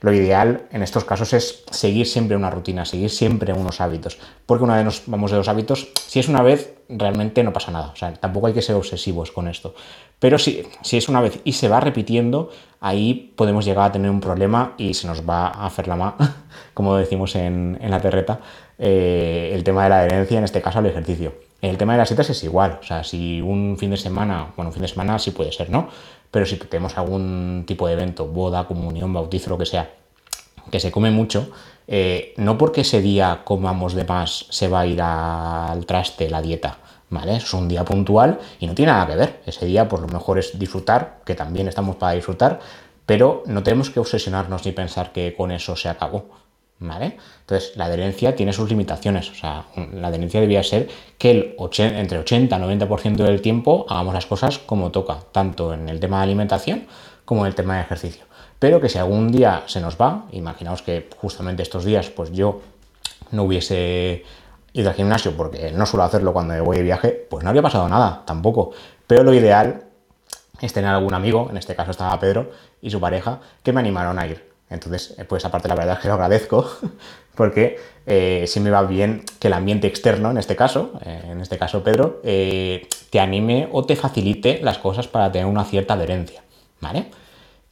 Lo 0.01 0.12
ideal 0.12 0.68
en 0.72 0.82
estos 0.82 1.06
casos 1.06 1.32
es 1.34 1.63
seguir 1.70 2.08
siempre 2.08 2.36
una 2.36 2.50
rutina, 2.50 2.86
seguir 2.86 3.12
siempre 3.12 3.54
unos 3.54 3.82
hábitos, 3.82 4.18
porque 4.48 4.63
una 4.63 4.75
vez 4.75 4.86
nos 4.86 5.04
vamos 5.06 5.30
de 5.30 5.38
los 5.38 5.48
hábitos, 5.48 5.90
si 6.08 6.20
es 6.20 6.28
una 6.28 6.42
vez, 6.42 6.74
realmente 6.90 7.44
no 7.44 7.54
pasa 7.54 7.72
nada, 7.72 7.94
tampoco 8.20 8.48
hay 8.48 8.54
que 8.54 8.63
ser 8.63 8.75
obsesivos 8.75 9.32
con 9.32 9.48
esto. 9.48 9.75
Pero 10.18 10.40
si, 10.40 10.63
si 10.82 10.98
es 10.98 11.08
una 11.08 11.22
vez 11.22 11.40
y 11.44 11.54
se 11.54 11.68
va 11.68 11.80
repitiendo, 11.80 12.50
ahí 12.80 13.34
podemos 13.36 13.63
llegar 13.63 13.90
a 13.90 13.92
tener 13.92 14.10
un 14.10 14.22
problema 14.22 14.74
y 14.78 14.96
se 14.96 15.06
nos 15.06 15.28
va 15.28 15.48
a 15.48 15.68
hacer 15.68 15.88
la 15.88 15.96
ma, 15.96 16.16
como 16.74 16.96
decimos 16.96 17.36
en, 17.36 17.78
en 17.80 17.92
la 17.92 18.01
terreta, 18.01 18.40
eh, 18.84 19.52
el 19.54 19.64
tema 19.64 19.84
de 19.84 19.90
la 19.90 20.00
adherencia, 20.00 20.40
en 20.40 20.44
este 20.44 20.60
caso 20.60 20.80
al 20.80 20.88
ejercicio. 20.88 21.36
El 21.62 21.78
tema 21.78 21.94
de 21.94 22.00
las 22.00 22.10
citas 22.10 22.28
es 22.32 22.44
igual, 22.44 22.80
o 22.82 22.84
sea, 22.84 23.04
si 23.04 23.40
un 23.40 23.78
fin 23.78 23.92
de 23.92 23.98
semana, 23.98 24.52
bueno, 24.56 24.70
un 24.70 24.74
fin 24.74 24.82
de 24.82 24.88
semana 24.88 25.20
sí 25.20 25.30
puede 25.30 25.52
ser, 25.52 25.70
¿no? 25.70 25.88
Pero 26.32 26.48
si 26.48 26.58
tenemos 26.58 26.98
algún 26.98 27.64
tipo 27.68 27.86
de 27.86 27.94
evento, 27.94 28.26
boda, 28.26 28.66
comunión, 28.66 29.14
bautizo, 29.14 29.52
lo 29.52 29.60
que 29.60 29.68
sea, 29.68 29.92
que 30.72 30.80
se 30.80 30.90
come 30.90 31.12
mucho, 31.12 31.52
eh, 31.88 32.34
no 32.38 32.58
porque 32.58 32.82
ese 32.82 33.02
día 33.02 33.42
comamos 33.44 33.94
de 33.94 34.04
más 34.04 34.48
se 34.50 34.68
va 34.68 34.80
a 34.80 34.88
ir 34.88 35.00
al 35.00 35.86
traste 35.86 36.28
la 36.28 36.42
dieta, 36.42 36.80
¿vale? 37.12 37.36
Es 37.36 37.54
un 37.54 37.68
día 37.68 37.86
puntual 37.86 38.40
y 38.60 38.66
no 38.66 38.74
tiene 38.74 38.94
nada 38.94 39.06
que 39.06 39.16
ver. 39.16 39.42
Ese 39.46 39.68
día, 39.68 39.88
pues 39.88 40.02
lo 40.02 40.08
mejor 40.08 40.40
es 40.40 40.58
disfrutar, 40.58 41.20
que 41.24 41.36
también 41.36 41.68
estamos 41.68 41.98
para 41.98 42.14
disfrutar, 42.14 42.60
pero 43.06 43.44
no 43.46 43.62
tenemos 43.62 43.92
que 43.92 44.00
obsesionarnos 44.00 44.66
ni 44.66 44.72
pensar 44.72 45.12
que 45.12 45.36
con 45.36 45.52
eso 45.52 45.76
se 45.76 45.88
acabó. 45.88 46.40
¿Vale? 46.84 47.18
Entonces, 47.42 47.78
la 47.78 47.86
adherencia 47.86 48.36
tiene 48.36 48.54
sus 48.54 48.68
limitaciones. 48.68 49.30
O 49.30 49.36
sea, 49.36 49.66
la 49.94 50.08
adherencia 50.08 50.42
debía 50.42 50.64
ser 50.64 50.90
que 51.20 51.30
el 51.30 51.56
entre 51.78 52.18
80 52.18 52.58
y 52.58 52.60
90% 52.60 53.18
del 53.18 53.40
tiempo 53.40 53.86
hagamos 53.88 54.16
las 54.16 54.26
cosas 54.26 54.58
como 54.58 54.90
toca, 54.90 55.20
tanto 55.32 55.76
en 55.76 55.90
el 55.90 56.00
tema 56.00 56.18
de 56.18 56.24
alimentación 56.24 56.88
como 57.24 57.42
en 57.42 57.50
el 57.50 57.56
tema 57.56 57.76
de 57.76 57.82
ejercicio. 57.82 58.26
Pero 58.58 58.82
que 58.82 58.90
si 58.90 58.98
algún 58.98 59.32
día 59.32 59.62
se 59.68 59.80
nos 59.80 59.96
va, 59.96 60.26
imaginaos 60.32 60.82
que 60.82 61.08
justamente 61.18 61.62
estos 61.62 61.86
días, 61.86 62.10
pues 62.10 62.32
yo 62.32 62.62
no 63.30 63.44
hubiese 63.44 64.26
ido 64.74 64.90
al 64.90 64.96
gimnasio 64.96 65.38
porque 65.38 65.72
no 65.72 65.86
suelo 65.86 66.04
hacerlo 66.04 66.34
cuando 66.34 66.64
voy 66.64 66.78
de 66.78 66.84
viaje, 66.84 67.10
pues 67.30 67.44
no 67.44 67.50
habría 67.52 67.62
pasado 67.62 67.88
nada, 67.90 68.24
tampoco. 68.26 68.72
Pero 69.06 69.24
lo 69.24 69.36
ideal 69.36 69.84
es 70.60 70.74
tener 70.74 70.90
algún 70.90 71.14
amigo, 71.14 71.48
en 71.52 71.58
este 71.58 71.76
caso 71.76 71.92
estaba 71.92 72.20
Pedro 72.20 72.52
y 72.82 72.90
su 72.90 73.00
pareja, 73.00 73.40
que 73.62 73.72
me 73.72 73.82
animaron 73.82 74.18
a 74.18 74.26
ir. 74.26 74.50
Entonces, 74.72 75.13
eh, 75.18 75.25
pues 75.25 75.46
aparte 75.46 75.68
la 75.68 75.75
verdad 75.75 75.98
es 75.98 76.01
que 76.01 76.08
lo 76.08 76.16
agradezco 76.16 76.68
porque 77.36 77.78
eh, 78.08 78.46
sí 78.48 78.60
me 78.60 78.72
va 78.72 78.82
bien 78.84 79.24
que 79.40 79.48
el 79.48 79.54
ambiente 79.54 79.86
externo, 79.86 80.32
en 80.32 80.38
este 80.38 80.56
caso, 80.56 80.94
eh, 81.06 81.22
en 81.30 81.42
este 81.42 81.58
caso 81.58 81.84
Pedro, 81.84 82.22
te 82.24 83.20
anime 83.20 83.68
o 83.72 83.86
te 83.86 83.96
facilite 83.96 84.60
las 84.63 84.78
cosas 84.78 85.08
para 85.08 85.32
tener 85.32 85.46
una 85.46 85.66
cierta 85.66 85.94
adherencia, 85.94 86.42
¿vale? 86.80 87.08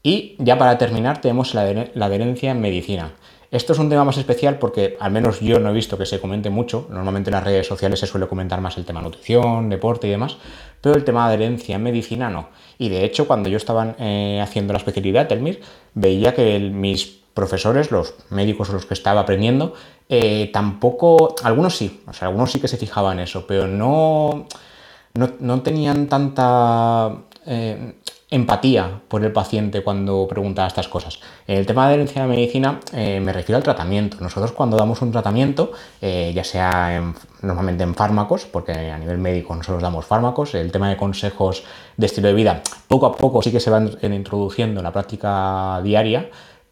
Y 0.04 0.36
ya 0.40 0.58
para 0.58 0.78
terminar 0.78 1.22
tenemos 1.22 1.54
la, 1.54 1.62
adherencia 1.62 2.52
en 2.52 2.62
medicina. 2.62 3.14
Esto 3.52 3.74
es 3.74 3.80
un 3.80 3.90
tema 3.90 4.04
más 4.04 4.18
especial 4.18 4.60
porque 4.60 4.96
al 5.00 5.12
menos 5.12 5.40
yo 5.40 5.60
no 5.60 5.72
he 5.72 5.74
visto 5.74 5.98
que 5.98 6.06
se 6.06 6.20
comente 6.20 6.52
mucho. 6.52 6.88
Normalmente 6.90 7.32
en 7.32 7.36
las 7.36 7.44
redes 7.44 7.66
sociales 7.66 8.00
se 8.00 8.06
suele 8.06 8.28
comentar 8.28 8.62
más 8.62 8.78
el 8.78 8.86
tema 8.86 9.02
nutrición, 9.02 9.70
deporte 9.70 10.08
y 10.08 10.12
demás, 10.12 10.38
pero 10.82 10.96
el 10.96 11.04
tema 11.04 11.28
de 11.28 11.36
adherencia 11.36 11.76
en 11.76 11.84
medicina 11.84 12.30
no. 12.30 12.50
Y 12.78 12.90
de 12.90 13.04
hecho, 13.04 13.26
cuando 13.26 13.50
yo 13.50 13.58
estaba 13.58 13.96
eh, 13.98 14.40
haciendo 14.42 14.74
la 14.74 14.78
especialidad, 14.78 15.28
Telmir, 15.28 15.62
veía 15.96 16.36
que 16.36 16.60
mis 16.60 17.20
profesores, 17.34 17.90
los 17.90 18.14
médicos 18.30 18.70
los 18.70 18.86
que 18.86 18.94
estaba 18.94 19.22
aprendiendo, 19.22 19.74
eh, 20.10 20.52
tampoco, 20.54 21.36
algunos 21.44 21.76
sí, 21.76 22.02
o 22.06 22.14
sea, 22.14 22.28
algunos 22.28 22.52
sí 22.52 22.60
que 22.60 22.68
se 22.68 22.78
fijaban 22.78 23.18
en 23.18 23.24
eso, 23.24 23.48
pero 23.48 23.68
no, 23.68 24.46
no, 25.14 25.62
tenían 25.62 26.08
tanta... 26.08 27.16
Eh, 27.48 27.94
empatía 28.32 29.02
por 29.08 29.24
el 29.24 29.32
paciente 29.32 29.84
cuando 29.84 30.28
pregunta 30.28 30.68
estas 30.68 30.88
cosas. 30.88 31.20
En 31.48 31.58
el 31.58 31.66
tema 31.66 31.84
de 31.84 31.94
adherencia 31.94 32.22
de 32.22 32.28
medicina 32.28 32.80
eh, 32.94 33.20
me 33.20 33.34
refiero 33.34 33.58
al 33.58 33.64
tratamiento. 33.64 34.18
Nosotros 34.22 34.52
cuando 34.52 34.78
damos 34.78 35.02
un 35.02 35.12
tratamiento, 35.12 35.72
eh, 36.02 36.32
ya 36.36 36.44
sea 36.44 37.14
normalmente 37.42 37.84
en 37.84 37.96
fármacos, 37.96 38.46
porque 38.46 38.74
a 38.74 38.98
nivel 38.98 39.18
médico 39.18 39.56
nosotros 39.56 39.82
damos 39.82 40.06
fármacos, 40.06 40.54
el 40.54 40.72
tema 40.72 40.90
de 40.90 40.98
consejos 40.98 41.64
de 41.98 42.06
estilo 42.06 42.28
de 42.28 42.34
vida 42.34 42.62
poco 42.88 43.06
a 43.06 43.16
poco 43.16 43.42
sí 43.42 43.52
que 43.52 43.60
se 43.60 43.70
van 43.70 43.98
introduciendo 44.02 44.80
en 44.80 44.84
la 44.84 44.92
práctica 44.92 45.82
diaria, 45.84 46.30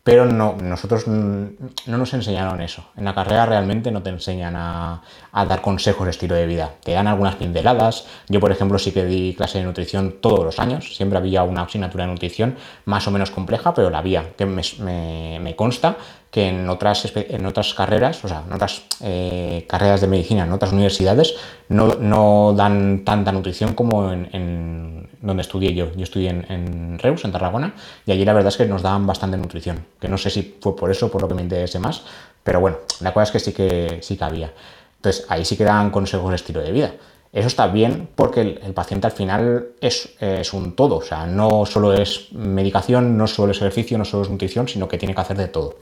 pero 0.08 0.26
no, 0.26 0.56
nosotros 0.62 1.06
no 1.06 1.52
nos 1.86 2.14
enseñaron 2.14 2.62
eso. 2.62 2.82
En 2.96 3.04
la 3.04 3.14
carrera 3.14 3.46
realmente 3.46 3.92
no 3.92 4.02
te 4.02 4.10
enseñan 4.10 4.56
a, 4.56 5.02
dar 5.34 5.60
consejos 5.60 6.06
de 6.06 6.12
estilo 6.12 6.34
de 6.34 6.46
vida. 6.46 6.76
Te 6.82 6.94
dan 6.94 7.08
algunas 7.08 7.36
pinceladas. 7.36 8.06
Yo, 8.30 8.40
por 8.40 8.54
ejemplo, 8.54 8.80
sí 8.80 8.94
que 8.94 9.04
di 9.04 9.36
clase 9.36 9.58
de 9.58 9.66
nutrición 9.66 10.22
todos 10.22 10.46
los 10.46 10.60
años. 10.60 10.96
Siempre 10.96 11.18
había 11.18 11.44
una 11.44 11.64
asignatura 11.64 12.06
de 12.06 12.14
nutrición 12.14 12.56
más 12.86 13.06
o 13.06 13.12
menos 13.12 13.32
compleja, 13.32 13.74
pero 13.74 13.90
la 13.90 13.98
había, 13.98 14.32
que 14.38 14.46
me 14.46 15.56
consta 15.58 15.98
que 16.32 16.50
en 16.50 16.70
otras, 16.70 17.12
en 17.16 17.46
otras 17.46 17.74
carreras, 17.74 18.24
o 18.24 18.28
sea, 18.28 18.44
en 18.46 18.54
otras 18.54 18.84
eh, 19.02 19.66
carreras 19.68 20.02
de 20.02 20.08
medicina, 20.08 20.44
en 20.44 20.52
otras 20.52 20.74
universidades, 20.74 21.36
no, 21.70 22.54
dan 22.54 23.04
tanta 23.06 23.32
nutrición 23.32 23.74
como 23.74 24.12
en, 24.12 25.10
donde 25.22 25.42
estudié 25.42 25.74
yo. 25.74 25.92
Yo 25.96 26.04
estudié 26.04 26.30
en, 26.30 27.00
Reus, 27.00 27.24
en 27.26 27.32
Tarragona, 27.32 27.74
y 28.06 28.12
allí 28.12 28.26
la 28.26 28.34
verdad 28.34 28.50
es 28.50 28.58
que 28.58 28.66
nos 28.66 28.82
daban 28.82 29.08
bastante 29.08 29.38
nutrición, 29.38 29.86
que 30.00 30.08
no 30.08 30.18
sé 30.18 30.30
si 30.30 30.58
fue 30.62 30.76
por 30.76 30.92
eso, 30.92 31.10
por 31.10 31.22
lo 31.22 31.28
que 31.28 31.34
me 31.34 31.42
interese 31.42 31.80
más, 31.80 32.04
pero 32.44 32.60
bueno, 32.60 32.78
la 33.02 33.14
cosa 33.14 33.24
es 33.24 33.32
que 33.32 33.40
sí 33.40 33.54
que, 33.54 34.00
sí 34.02 34.18
que 34.18 34.24
había. 34.24 34.54
Entonces, 34.98 35.26
ahí 35.30 35.46
sí 35.46 35.56
que 35.56 35.64
dan 35.64 35.92
consejos 35.92 36.30
de 36.30 36.36
estilo 36.36 36.62
de 36.62 36.72
vida. 36.72 36.94
Eso 37.34 37.48
está 37.48 37.68
bien 37.68 38.10
porque 38.16 38.42
el, 38.42 38.74
paciente 38.74 39.06
al 39.06 39.14
final 39.14 39.68
es, 39.82 40.16
es, 40.20 40.54
un 40.54 40.76
todo, 40.76 40.98
o 40.98 41.02
sea, 41.02 41.28
no 41.28 41.66
solo 41.66 41.94
es 41.94 42.32
medicación, 42.32 43.18
no 43.18 43.28
solo 43.28 43.52
es 43.52 43.58
ejercicio, 43.58 43.98
no 43.98 44.06
solo 44.06 44.24
es 44.24 44.30
nutrición, 44.30 44.68
sino 44.68 44.88
que 44.88 44.98
tiene 44.98 45.14
que 45.14 45.22
hacer 45.22 45.38
de 45.38 45.48
todo. 45.48 45.76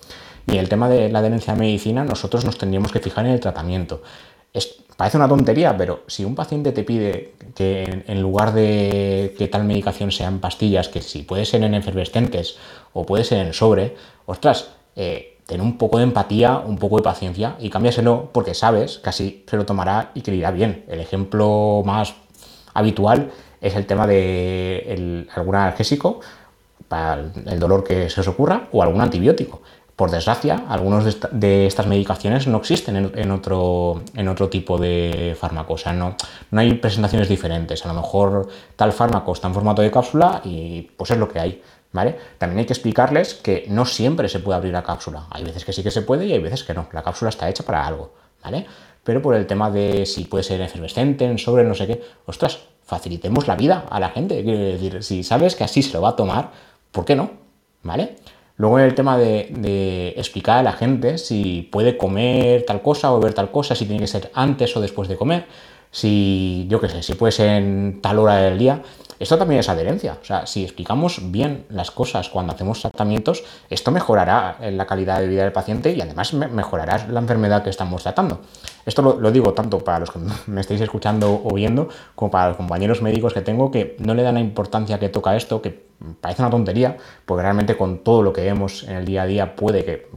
Y 0.47 0.57
el 0.57 0.69
tema 0.69 0.89
de 0.89 1.09
la 1.09 1.19
adherencia 1.19 1.53
a 1.53 1.55
medicina, 1.55 2.03
nosotros 2.03 2.45
nos 2.45 2.57
tendríamos 2.57 2.91
que 2.91 2.99
fijar 2.99 3.25
en 3.25 3.31
el 3.31 3.39
tratamiento. 3.39 4.01
parece 4.95 5.17
una 5.17 5.27
tontería, 5.27 5.75
pero 5.75 6.03
si 6.07 6.23
un 6.23 6.35
paciente 6.35 6.71
te 6.71 6.83
pide 6.83 7.33
que 7.55 8.03
en, 8.07 8.21
lugar 8.21 8.53
de 8.53 9.35
que 9.37 9.47
tal 9.47 9.65
medicación 9.65 10.11
sea 10.11 10.27
en 10.27 10.39
pastillas, 10.39 10.87
que 10.87 11.01
si 11.01 11.23
puede 11.23 11.45
ser 11.45 11.63
en 11.63 11.73
efervescentes 11.73 12.57
o 12.93 13.05
puede 13.05 13.23
ser 13.23 13.45
en 13.45 13.53
sobre, 13.53 13.95
ostras, 14.25 14.69
eh, 14.95 15.37
ten 15.45 15.61
un 15.61 15.77
poco 15.77 15.97
de 15.97 16.03
empatía, 16.03 16.57
un 16.59 16.77
poco 16.77 16.97
de 16.97 17.03
paciencia 17.03 17.55
y 17.59 17.69
cámbiaselo 17.69 18.29
porque 18.31 18.53
sabes 18.53 18.99
que 18.99 19.09
así 19.09 19.43
se 19.47 19.57
lo 19.57 19.65
tomará 19.65 20.11
y 20.13 20.21
que 20.21 20.31
le 20.31 20.37
irá 20.37 20.51
bien. 20.51 20.85
El 20.87 20.99
ejemplo 20.99 21.83
más 21.85 22.15
habitual 22.73 23.31
es 23.61 23.75
el 23.75 23.85
tema 23.85 24.07
de 24.07 25.25
algún 25.33 25.55
analgésico 25.55 26.19
para 26.87 27.31
el 27.45 27.59
dolor 27.59 27.83
que 27.83 28.09
se 28.09 28.21
os 28.21 28.27
ocurra 28.27 28.67
o 28.71 28.81
algún 28.83 29.01
antibiótico. 29.01 29.61
Por 29.95 30.11
desgracia, 30.11 30.65
algunas 30.67 31.05
de, 31.31 31.67
estas 31.67 31.87
medicaciones 31.87 32.47
no 32.47 32.57
existen 32.57 33.11
en, 33.15 33.31
otro, 33.31 34.01
en 34.13 34.27
otro 34.27 34.49
tipo 34.49 34.77
de 34.77 35.37
fármaco, 35.39 35.75
o 35.75 35.77
sea, 35.77 35.93
no, 35.93 36.17
no 36.51 36.59
hay 36.59 36.73
presentaciones 36.73 37.29
diferentes. 37.29 37.85
A 37.85 37.87
lo 37.87 38.01
mejor 38.01 38.49
tal 38.75 38.91
fármaco 38.91 39.31
está 39.31 39.47
en 39.47 39.53
formato 39.53 39.81
de 39.81 39.91
cápsula 39.91 40.41
y 40.43 40.81
pues 40.97 41.11
es 41.11 41.17
lo 41.17 41.29
que 41.29 41.39
hay. 41.39 41.61
¿Vale? 41.93 42.13
También 42.37 42.59
hay 42.59 42.65
que 42.65 42.73
explicarles 42.73 43.35
que 43.35 43.67
no 43.69 43.85
siempre 43.85 44.27
se 44.27 44.39
puede 44.39 44.57
abrir 44.57 44.73
la 44.73 44.83
cápsula. 44.83 45.27
Hay 45.29 45.45
veces 45.45 45.63
que 45.63 45.71
sí 45.71 45.81
que 45.81 45.91
se 45.91 46.01
puede 46.01 46.25
y 46.25 46.33
hay 46.33 46.39
veces 46.39 46.65
que 46.65 46.73
no. 46.73 46.89
La 46.91 47.01
cápsula 47.01 47.29
está 47.29 47.47
hecha 47.47 47.63
para 47.63 47.87
algo, 47.87 48.11
¿vale? 48.43 48.65
Pero 49.01 49.21
por 49.21 49.33
el 49.33 49.47
tema 49.47 49.71
de 49.71 50.05
si 50.05 50.25
puede 50.25 50.43
ser 50.43 50.59
efervescente, 50.59 51.23
en 51.23 51.37
sobre, 51.37 51.63
no 51.63 51.73
sé 51.73 51.87
qué, 51.87 52.03
ostras, 52.25 52.59
facilitemos 52.83 53.47
la 53.47 53.55
vida 53.55 53.85
a 53.89 54.01
la 54.01 54.09
gente. 54.09 54.43
Quiero 54.43 54.59
decir, 54.59 55.03
si 55.03 55.23
sabes 55.23 55.55
que 55.55 55.63
así 55.63 55.81
se 55.83 55.93
lo 55.93 56.01
va 56.01 56.09
a 56.09 56.15
tomar, 56.17 56.51
¿por 56.91 57.05
qué 57.05 57.15
no? 57.15 57.31
¿Vale? 57.83 58.17
Luego 58.57 58.79
en 58.79 58.85
el 58.85 58.95
tema 58.95 59.17
de, 59.17 60.13
explicar 60.17 60.59
a 60.59 60.63
la 60.63 60.73
gente 60.73 61.17
si 61.17 61.67
puede 61.71 61.97
comer 61.97 62.65
tal 62.65 62.81
cosa 62.81 63.11
o 63.11 63.19
beber 63.19 63.33
tal 63.33 63.51
cosa, 63.51 63.75
si 63.75 63.85
tiene 63.85 64.01
que 64.01 64.07
ser 64.07 64.31
antes 64.33 64.75
o 64.77 64.81
después 64.81 65.09
de 65.09 65.17
comer, 65.17 65.45
si 65.91 66.65
yo 66.69 66.79
qué 66.79 66.89
sé, 66.89 67.03
si 67.03 67.13
puede 67.15 67.31
ser 67.31 67.49
en 67.49 68.01
tal 68.01 68.19
hora 68.19 68.37
del 68.37 68.57
día. 68.57 68.81
Esto 69.19 69.37
también 69.37 69.59
es 69.59 69.69
adherencia. 69.69 70.17
O 70.21 70.25
sea, 70.25 70.45
si 70.45 70.63
explicamos 70.63 71.31
bien 71.31 71.65
las 71.69 71.91
cosas 71.91 72.29
cuando 72.29 72.53
hacemos 72.53 72.81
tratamientos, 72.81 73.43
esto 73.69 73.91
mejorará 73.91 74.57
la 74.59 74.85
calidad 74.85 75.19
de 75.19 75.27
vida 75.27 75.43
del 75.43 75.51
paciente 75.51 75.91
y 75.93 76.01
además 76.01 76.33
mejorará 76.33 77.07
la 77.07 77.19
enfermedad 77.19 77.63
que 77.63 77.69
estamos 77.69 78.03
tratando. 78.03 78.41
Esto 78.85 79.17
lo, 79.19 79.31
digo 79.31 79.53
tanto 79.53 79.79
para 79.79 79.99
los 79.99 80.11
que 80.11 80.19
me 80.47 80.61
estéis 80.61 80.81
escuchando 80.81 81.41
o 81.43 81.53
viendo, 81.53 81.89
como 82.15 82.31
para 82.31 82.49
los 82.49 82.57
compañeros 82.57 83.01
médicos 83.01 83.33
que 83.33 83.41
tengo 83.41 83.71
que 83.71 83.95
no 83.99 84.13
le 84.13 84.23
dan 84.23 84.35
la 84.35 84.41
importancia 84.41 84.99
que 84.99 85.09
toca 85.09 85.35
esto, 85.35 85.61
que 85.61 85.85
parece 86.21 86.41
una 86.41 86.51
tontería, 86.51 86.97
porque 87.25 87.41
realmente 87.41 87.77
con 87.77 87.99
todo 87.99 88.21
lo 88.21 88.33
que 88.33 88.41
vemos 88.41 88.83
en 88.83 88.97
el 88.97 89.05
día 89.05 89.23
a 89.23 89.25
día 89.25 89.55
puede 89.55 89.85
que 89.85 90.09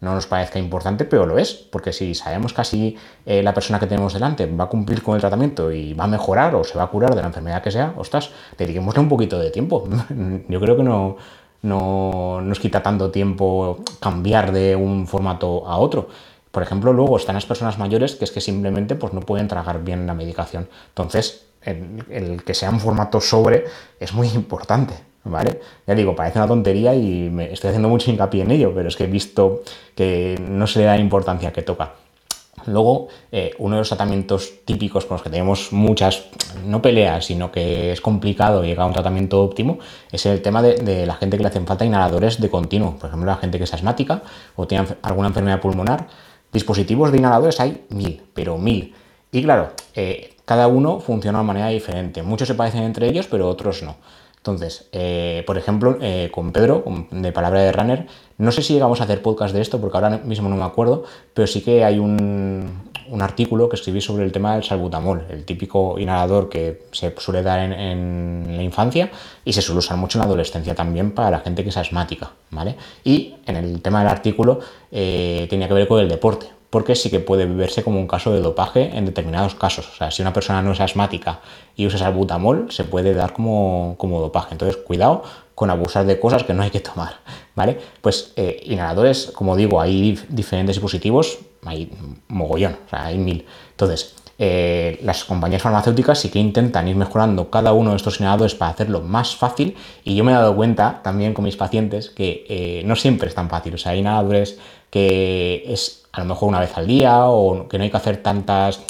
no 0.00 0.14
nos 0.14 0.26
parezca 0.26 0.58
importante, 0.58 1.04
pero 1.04 1.26
lo 1.26 1.38
es, 1.38 1.54
porque 1.54 1.92
si 1.92 2.14
sabemos 2.14 2.52
que 2.52 2.60
así 2.60 2.96
eh, 3.24 3.42
la 3.42 3.54
persona 3.54 3.78
que 3.78 3.86
tenemos 3.86 4.12
delante 4.12 4.46
va 4.46 4.64
a 4.64 4.68
cumplir 4.68 5.02
con 5.02 5.14
el 5.14 5.20
tratamiento 5.20 5.72
y 5.72 5.94
va 5.94 6.04
a 6.04 6.08
mejorar 6.08 6.54
o 6.54 6.64
se 6.64 6.76
va 6.76 6.84
a 6.84 6.88
curar 6.88 7.14
de 7.14 7.22
la 7.22 7.28
enfermedad 7.28 7.62
que 7.62 7.70
sea, 7.70 7.94
ostras, 7.96 8.30
dediquémosle 8.58 9.00
un 9.00 9.08
poquito 9.08 9.38
de 9.38 9.50
tiempo. 9.50 9.88
Yo 10.48 10.60
creo 10.60 10.76
que 10.76 10.82
no, 10.82 11.16
no 11.62 12.40
nos 12.42 12.60
quita 12.60 12.82
tanto 12.82 13.10
tiempo 13.10 13.78
cambiar 14.00 14.52
de 14.52 14.76
un 14.76 15.06
formato 15.06 15.66
a 15.66 15.78
otro. 15.78 16.08
Por 16.50 16.62
ejemplo, 16.62 16.92
luego 16.92 17.16
están 17.18 17.34
las 17.34 17.44
personas 17.44 17.78
mayores 17.78 18.14
que 18.14 18.24
es 18.24 18.30
que 18.30 18.40
simplemente 18.40 18.94
pues, 18.94 19.12
no 19.12 19.20
pueden 19.20 19.48
tragar 19.48 19.82
bien 19.84 20.06
la 20.06 20.14
medicación. 20.14 20.68
Entonces, 20.88 21.46
el, 21.62 22.42
que 22.44 22.54
sea 22.54 22.70
un 22.70 22.80
formato 22.80 23.20
sobre 23.20 23.64
es 24.00 24.14
muy 24.14 24.28
importante. 24.28 24.94
¿Vale? 25.28 25.60
Ya 25.86 25.94
digo, 25.94 26.14
parece 26.14 26.38
una 26.38 26.46
tontería 26.46 26.94
y 26.94 27.28
me 27.30 27.52
estoy 27.52 27.68
haciendo 27.68 27.88
mucho 27.88 28.10
hincapié 28.10 28.42
en 28.42 28.50
ello, 28.52 28.72
pero 28.74 28.88
es 28.88 28.96
que 28.96 29.04
he 29.04 29.08
visto 29.08 29.62
que 29.94 30.40
no 30.40 30.66
se 30.68 30.78
le 30.78 30.84
da 30.84 30.94
la 30.94 31.00
importancia 31.00 31.52
que 31.52 31.62
toca. 31.62 31.94
Luego, 32.66 33.08
eh, 33.30 33.52
uno 33.58 33.76
de 33.76 33.80
los 33.80 33.88
tratamientos 33.88 34.64
típicos 34.64 35.04
con 35.04 35.16
los 35.16 35.22
que 35.22 35.30
tenemos 35.30 35.72
muchas, 35.72 36.26
no 36.64 36.80
peleas, 36.80 37.26
sino 37.26 37.52
que 37.52 37.92
es 37.92 38.00
complicado 38.00 38.62
llegar 38.62 38.84
a 38.84 38.86
un 38.86 38.92
tratamiento 38.92 39.42
óptimo, 39.42 39.78
es 40.10 40.26
el 40.26 40.42
tema 40.42 40.62
de, 40.62 41.06
la 41.06 41.14
gente 41.14 41.36
que 41.36 41.42
le 41.42 41.48
hacen 41.48 41.66
falta 41.66 41.84
inhaladores 41.84 42.40
de 42.40 42.48
continuo. 42.48 42.96
Por 42.96 43.08
ejemplo, 43.08 43.30
la 43.30 43.36
gente 43.36 43.58
que 43.58 43.64
es 43.64 43.74
asmática 43.74 44.22
o 44.54 44.66
tiene 44.66 44.86
alguna 45.02 45.28
enfermedad 45.28 45.60
pulmonar. 45.60 46.08
Dispositivos 46.52 47.12
de 47.12 47.18
inhaladores 47.18 47.60
hay 47.60 47.84
mil, 47.90 48.22
pero 48.32 48.58
mil. 48.58 48.94
Y 49.30 49.42
claro, 49.42 49.72
eh, 49.94 50.36
cada 50.44 50.68
uno 50.68 51.00
funciona 51.00 51.38
de 51.38 51.44
manera 51.44 51.68
diferente. 51.68 52.22
Muchos 52.22 52.48
se 52.48 52.54
parecen 52.54 52.84
entre 52.84 53.08
ellos, 53.08 53.26
pero 53.28 53.48
otros 53.48 53.82
no. 53.82 53.96
Entonces, 54.46 54.86
eh, 54.92 55.42
por 55.44 55.58
ejemplo, 55.58 55.98
eh, 56.00 56.30
con 56.32 56.52
Pedro, 56.52 56.84
de 57.10 57.32
Palabra 57.32 57.62
de 57.62 57.72
Runner, 57.72 58.06
no 58.38 58.52
sé 58.52 58.62
si 58.62 58.74
llegamos 58.74 59.00
a 59.00 59.04
hacer 59.04 59.20
podcast 59.20 59.52
de 59.52 59.60
esto, 59.60 59.80
porque 59.80 59.96
ahora 59.96 60.18
mismo 60.18 60.48
no 60.48 60.54
me 60.54 60.62
acuerdo, 60.62 61.02
pero 61.34 61.48
sí 61.48 61.62
que 61.62 61.84
hay 61.84 61.98
un, 61.98 62.84
artículo 63.20 63.68
que 63.68 63.74
escribí 63.74 64.00
sobre 64.00 64.24
el 64.24 64.30
tema 64.30 64.54
del 64.54 64.62
salbutamol, 64.62 65.24
el 65.30 65.44
típico 65.44 65.98
inhalador 65.98 66.48
que 66.48 66.82
se 66.92 67.12
suele 67.18 67.42
dar 67.42 67.58
en, 67.58 68.56
la 68.56 68.62
infancia 68.62 69.10
y 69.44 69.52
se 69.52 69.62
suele 69.62 69.80
usar 69.80 69.96
mucho 69.96 70.18
en 70.18 70.20
la 70.20 70.26
adolescencia 70.26 70.76
también 70.76 71.10
para 71.10 71.30
la 71.30 71.40
gente 71.40 71.64
que 71.64 71.70
es 71.70 71.76
asmática, 71.76 72.30
¿vale? 72.50 72.76
Y 73.02 73.34
en 73.46 73.56
el 73.56 73.82
tema 73.82 73.98
del 74.00 74.08
artículo 74.08 74.60
tenía 74.90 75.66
que 75.66 75.74
ver 75.74 75.88
con 75.88 75.98
el 76.00 76.08
deporte, 76.08 76.46
porque 76.70 76.94
sí 76.94 77.10
que 77.10 77.20
puede 77.20 77.46
verse 77.46 77.82
como 77.82 78.00
un 78.00 78.06
caso 78.06 78.32
de 78.32 78.40
dopaje 78.40 78.96
en 78.96 79.06
determinados 79.06 79.54
casos. 79.54 79.88
O 79.88 79.94
sea, 79.96 80.10
si 80.10 80.22
una 80.22 80.32
persona 80.32 80.62
no 80.62 80.72
es 80.72 80.80
asmática 80.80 81.40
y 81.76 81.86
usa 81.86 81.98
salbutamol, 81.98 82.70
se 82.70 82.84
puede 82.84 83.14
dar 83.14 83.32
como, 83.32 83.94
como 83.98 84.20
dopaje. 84.20 84.48
Entonces, 84.52 84.76
cuidado 84.76 85.22
con 85.54 85.70
abusar 85.70 86.04
de 86.04 86.20
cosas 86.20 86.44
que 86.44 86.52
no 86.52 86.62
hay 86.62 86.70
que 86.70 86.80
tomar, 86.80 87.14
¿vale? 87.54 87.78
Pues 88.02 88.32
eh, 88.36 88.60
inhaladores, 88.64 89.32
como 89.34 89.56
digo, 89.56 89.80
hay 89.80 90.20
diferentes 90.28 90.76
dispositivos, 90.76 91.38
hay 91.68 91.90
mogollón, 92.28 92.76
o 92.86 92.88
sea, 92.90 93.06
hay 93.06 93.18
mil. 93.18 93.44
Entonces, 93.70 94.14
eh, 94.38 94.98
las 95.02 95.24
compañías 95.24 95.62
farmacéuticas 95.62 96.18
sí 96.18 96.28
que 96.28 96.38
intentan 96.38 96.86
ir 96.88 96.96
mejorando 96.96 97.48
cada 97.48 97.72
uno 97.72 97.90
de 97.90 97.96
estos 97.96 98.20
inhaladores 98.20 98.54
para 98.54 98.72
hacerlo 98.72 99.00
más 99.00 99.34
fácil 99.34 99.74
y 100.04 100.14
yo 100.14 100.24
me 100.24 100.32
he 100.32 100.34
dado 100.34 100.54
cuenta 100.54 101.00
también 101.02 101.32
con 101.32 101.46
mis 101.46 101.56
pacientes 101.56 102.10
que 102.10 102.44
eh, 102.48 102.82
no 102.84 102.96
siempre 102.96 103.28
es 103.28 103.34
tan 103.34 103.48
fácil. 103.48 103.74
O 103.74 103.78
sea, 103.78 103.92
hay 103.92 104.00
inhaladores 104.00 104.58
que 104.90 105.64
es 105.66 106.04
a 106.12 106.20
lo 106.20 106.26
mejor 106.26 106.48
una 106.48 106.60
vez 106.60 106.76
al 106.76 106.86
día 106.86 107.26
o 107.26 107.66
que 107.68 107.78
no 107.78 107.84
hay 107.84 107.90
que 107.90 107.96
hacer 107.96 108.18
tantas 108.18 108.80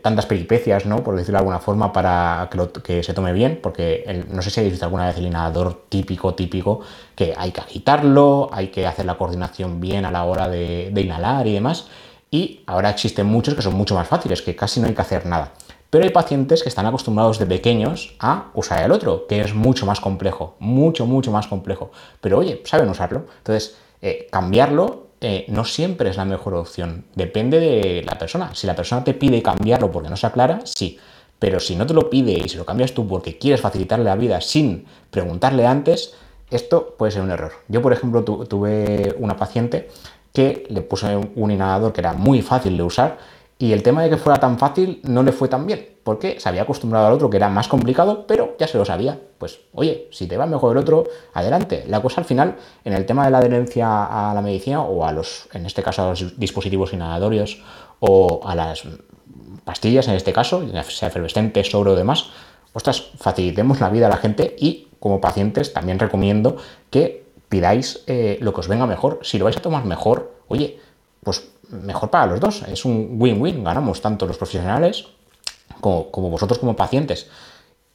tantas 0.00 0.26
peripecias, 0.26 0.86
¿no? 0.86 1.02
Por 1.02 1.16
decirlo 1.16 1.34
de 1.34 1.40
alguna 1.40 1.58
forma, 1.58 1.92
para 1.92 2.48
que, 2.82 3.02
se 3.02 3.14
tome 3.14 3.32
bien, 3.32 3.60
porque 3.62 4.24
no 4.30 4.42
sé 4.42 4.50
si 4.50 4.60
habéis 4.60 4.74
visto 4.74 4.86
alguna 4.86 5.06
vez 5.06 5.18
el 5.18 5.26
inhalador 5.26 5.84
típico, 5.88 6.34
típico, 6.34 6.80
que 7.14 7.34
hay 7.36 7.50
que 7.50 7.60
agitarlo, 7.60 8.48
hay 8.52 8.68
que 8.68 8.86
hacer 8.86 9.06
la 9.06 9.16
coordinación 9.16 9.80
bien 9.80 10.04
a 10.04 10.10
la 10.10 10.24
hora 10.24 10.48
de, 10.48 10.90
de 10.92 11.00
inhalar 11.00 11.46
y 11.46 11.54
demás. 11.54 11.88
Y 12.30 12.62
ahora 12.66 12.90
existen 12.90 13.26
muchos 13.26 13.54
que 13.54 13.62
son 13.62 13.74
mucho 13.74 13.94
más 13.94 14.08
fáciles, 14.08 14.40
que 14.40 14.56
casi 14.56 14.80
no 14.80 14.86
hay 14.86 14.94
que 14.94 15.02
hacer 15.02 15.26
nada. 15.26 15.52
Pero 15.92 16.04
hay 16.04 16.10
pacientes 16.10 16.62
que 16.62 16.70
están 16.70 16.86
acostumbrados 16.86 17.38
de 17.38 17.44
pequeños 17.44 18.14
a 18.18 18.50
usar 18.54 18.82
el 18.82 18.92
otro, 18.92 19.26
que 19.26 19.42
es 19.42 19.54
mucho 19.54 19.84
más 19.84 20.00
complejo, 20.00 20.56
mucho, 20.58 21.04
mucho 21.04 21.30
más 21.30 21.46
complejo. 21.46 21.90
Pero 22.22 22.38
oye, 22.38 22.62
saben 22.64 22.88
usarlo. 22.88 23.26
Entonces, 23.36 23.76
eh, 24.00 24.26
cambiarlo 24.32 25.08
eh, 25.22 25.44
no 25.48 25.64
siempre 25.64 26.10
es 26.10 26.16
la 26.16 26.24
mejor 26.24 26.54
opción. 26.54 27.04
Depende 27.14 27.60
de 27.60 28.02
la 28.04 28.18
persona. 28.18 28.54
Si 28.54 28.66
la 28.66 28.74
persona 28.74 29.04
te 29.04 29.14
pide 29.14 29.40
cambiarlo 29.40 29.90
porque 29.90 30.10
no 30.10 30.16
se 30.16 30.26
aclara, 30.26 30.60
sí. 30.64 30.98
Pero 31.38 31.60
si 31.60 31.76
no 31.76 31.86
te 31.86 31.94
lo 31.94 32.10
pide 32.10 32.32
y 32.32 32.48
si 32.48 32.56
lo 32.56 32.66
cambias 32.66 32.92
tú 32.92 33.06
porque 33.06 33.38
quieres 33.38 33.60
facilitarle 33.60 34.04
la 34.04 34.16
vida 34.16 34.40
sin 34.40 34.84
preguntarle 35.10 35.66
antes, 35.66 36.14
esto 36.50 36.96
puede 36.98 37.12
ser 37.12 37.22
un 37.22 37.30
error. 37.30 37.52
Yo, 37.68 37.80
por 37.80 37.92
ejemplo, 37.92 38.24
tuve 38.24 39.14
una 39.18 39.36
paciente 39.36 39.88
que 40.32 40.66
le 40.68 40.82
puse 40.82 41.16
un 41.16 41.50
inhalador 41.50 41.92
que 41.92 42.00
era 42.00 42.14
muy 42.14 42.42
fácil 42.42 42.76
de 42.76 42.82
usar 42.82 43.18
y 43.62 43.72
el 43.72 43.84
tema 43.84 44.02
de 44.02 44.10
que 44.10 44.16
fuera 44.16 44.40
tan 44.40 44.58
fácil 44.58 44.98
no 45.04 45.22
le 45.22 45.30
fue 45.30 45.46
tan 45.46 45.68
bien, 45.68 45.90
porque 46.02 46.40
se 46.40 46.48
había 46.48 46.62
acostumbrado 46.62 47.06
al 47.06 47.12
otro 47.12 47.30
que 47.30 47.36
era 47.36 47.48
más 47.48 47.68
complicado, 47.68 48.26
pero 48.26 48.56
ya 48.58 48.66
se 48.66 48.76
lo 48.76 48.84
sabía. 48.84 49.20
Pues 49.38 49.60
oye, 49.72 50.08
si 50.10 50.26
te 50.26 50.36
va 50.36 50.46
mejor 50.46 50.72
el 50.72 50.82
otro, 50.82 51.04
adelante. 51.32 51.84
La 51.86 52.02
cosa 52.02 52.22
al 52.22 52.24
final, 52.24 52.56
en 52.84 52.92
el 52.92 53.06
tema 53.06 53.24
de 53.24 53.30
la 53.30 53.38
adherencia 53.38 54.30
a 54.30 54.34
la 54.34 54.42
medicina 54.42 54.82
o 54.82 55.06
a 55.06 55.12
los, 55.12 55.48
en 55.52 55.64
este 55.64 55.80
caso, 55.80 56.02
a 56.02 56.08
los 56.08 56.36
dispositivos 56.40 56.92
inhalatorios 56.92 57.62
o 58.00 58.40
a 58.44 58.56
las 58.56 58.82
pastillas, 59.62 60.08
en 60.08 60.14
este 60.14 60.32
caso, 60.32 60.64
sea 60.88 61.06
efervescente, 61.06 61.62
sobre 61.62 61.92
o 61.92 61.94
demás, 61.94 62.30
ostras, 62.72 63.12
facilitemos 63.16 63.78
la 63.78 63.90
vida 63.90 64.06
a 64.06 64.10
la 64.10 64.16
gente 64.16 64.56
y 64.58 64.88
como 64.98 65.20
pacientes 65.20 65.72
también 65.72 66.00
recomiendo 66.00 66.56
que 66.90 67.26
pidáis 67.48 68.02
eh, 68.08 68.38
lo 68.40 68.52
que 68.52 68.58
os 68.58 68.66
venga 68.66 68.88
mejor. 68.88 69.20
Si 69.22 69.38
lo 69.38 69.44
vais 69.44 69.56
a 69.56 69.62
tomar 69.62 69.84
mejor, 69.84 70.34
oye, 70.48 70.80
pues 71.22 71.48
mejor 71.70 72.10
para 72.10 72.26
los 72.26 72.40
dos. 72.40 72.62
Es 72.62 72.84
un 72.84 73.16
win-win. 73.18 73.64
Ganamos 73.64 74.00
tanto 74.00 74.26
los 74.26 74.36
profesionales 74.36 75.06
como, 75.80 76.30
vosotros 76.30 76.58
como 76.58 76.76
pacientes. 76.76 77.28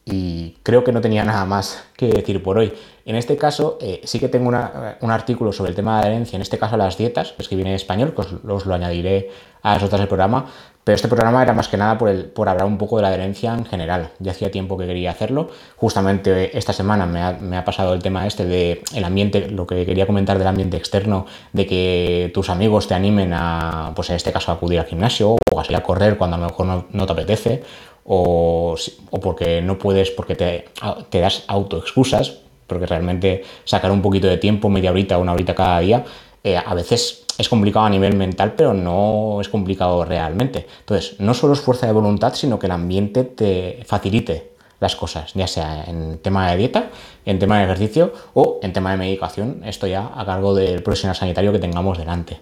Y 0.06 0.58
creo 0.64 0.86
que 0.86 0.94
no 0.94 1.02
tenía 1.02 1.26
nada 1.26 1.46
más 1.46 1.84
que 1.98 2.08
decir 2.08 2.42
por 2.42 2.58
hoy. 2.58 2.74
En 3.06 3.16
este 3.16 3.36
caso, 3.36 3.78
eh, 3.82 4.02
sí 4.06 4.20
que 4.20 4.30
tengo 4.30 4.50
un 4.50 5.12
artículo 5.12 5.52
sobre 5.52 5.72
el 5.72 5.76
tema 5.76 5.98
de 5.98 6.04
la 6.04 6.08
herencia, 6.12 6.38
en 6.38 6.42
este 6.42 6.58
caso 6.58 6.78
las 6.78 6.98
dietas, 6.98 7.34
que 7.34 7.56
viene 7.56 7.72
en 7.72 7.76
español, 7.76 8.14
pues 8.16 8.30
os 8.48 8.66
lo 8.66 8.74
añadiré 8.74 9.30
a 9.62 9.74
las 9.74 9.84
otras 9.84 10.00
del 10.00 10.08
programa, 10.08 10.46
pero 10.88 10.96
este 10.96 11.10
programa 11.10 11.44
era 11.44 11.52
más 11.52 11.68
que 11.68 11.76
nada 11.76 11.98
por, 11.98 12.48
hablar 12.48 12.66
un 12.66 12.78
poco 12.78 12.96
de 12.96 13.02
la 13.02 13.10
adherencia 13.10 13.54
en 13.54 13.66
general. 13.66 14.12
Ya 14.20 14.32
hacía 14.32 14.50
tiempo 14.50 14.78
que 14.78 14.88
quería 14.88 15.12
hacerlo. 15.12 15.50
Justamente 15.76 16.58
esta 16.58 16.72
semana 16.72 17.06
me 17.06 17.58
ha, 17.58 17.66
pasado 17.66 17.94
el 17.94 18.02
tema 18.02 18.26
este 18.26 18.46
de 18.46 18.84
el 18.96 19.04
ambiente, 19.04 19.50
lo 19.50 19.68
que 19.68 19.86
quería 19.86 20.08
comentar 20.08 20.38
del 20.38 20.48
ambiente 20.48 20.78
externo, 20.78 21.26
de 21.52 21.66
que 21.66 22.32
tus 22.34 22.50
amigos 22.50 22.88
te 22.88 22.94
animen 22.94 23.34
a, 23.34 23.92
pues 23.98 24.12
en 24.12 24.16
este 24.16 24.32
caso, 24.32 24.50
a 24.50 24.56
acudir 24.56 24.80
al 24.80 24.86
gimnasio 24.86 25.36
o 25.52 25.60
a 25.60 25.66
salir 25.66 25.76
a 25.76 25.84
correr 25.84 26.18
cuando 26.18 26.38
a 26.38 26.40
lo 26.40 26.46
mejor 26.46 26.86
no, 26.90 27.06
te 27.06 27.12
apetece. 27.12 27.64
O, 28.06 28.78
porque 29.22 29.62
no 29.62 29.78
puedes, 29.78 30.10
porque 30.12 30.36
te, 30.36 30.70
te 31.10 31.20
das 31.20 31.44
autoexcusas, 31.48 32.38
porque 32.66 32.86
realmente 32.86 33.44
sacar 33.66 33.92
un 33.92 34.02
poquito 34.02 34.28
de 34.28 34.38
tiempo, 34.38 34.70
media 34.70 34.92
horita, 34.92 35.18
una 35.18 35.34
horita 35.34 35.54
cada 35.54 35.82
día, 35.82 36.06
eh, 36.46 36.56
a 36.56 36.74
veces 36.74 37.26
es 37.38 37.50
complicado 37.50 37.86
a 37.86 37.90
nivel 37.90 38.16
mental, 38.16 38.54
pero 38.56 38.74
no 38.74 39.40
es 39.42 39.50
complicado 39.50 40.04
realmente. 40.04 40.68
Entonces, 40.80 41.20
no 41.20 41.34
solo 41.34 41.54
es 41.54 41.60
fuerza 41.60 41.88
de 41.88 41.94
voluntad, 41.94 42.34
sino 42.34 42.58
que 42.58 42.66
el 42.66 42.72
ambiente 42.72 43.24
te 43.24 43.84
facilite 43.86 44.58
las 44.80 44.96
cosas, 44.96 45.34
ya 45.34 45.48
sea 45.48 45.86
en 45.86 46.20
tema 46.20 46.52
de 46.52 46.58
dieta, 46.58 46.90
en 47.26 47.40
tema 47.40 47.58
de 47.58 47.66
ejercicio 47.66 48.14
o 48.34 48.60
en 48.62 48.74
tema 48.74 48.92
de 48.92 48.98
medicación, 48.98 49.62
esto 49.66 49.88
ya 49.88 50.12
a 50.16 50.26
cargo 50.26 50.54
del 50.54 50.84
profesional 50.84 51.16
sanitario 51.16 51.52
que 51.52 51.60
tengamos 51.60 51.98
delante. 51.98 52.40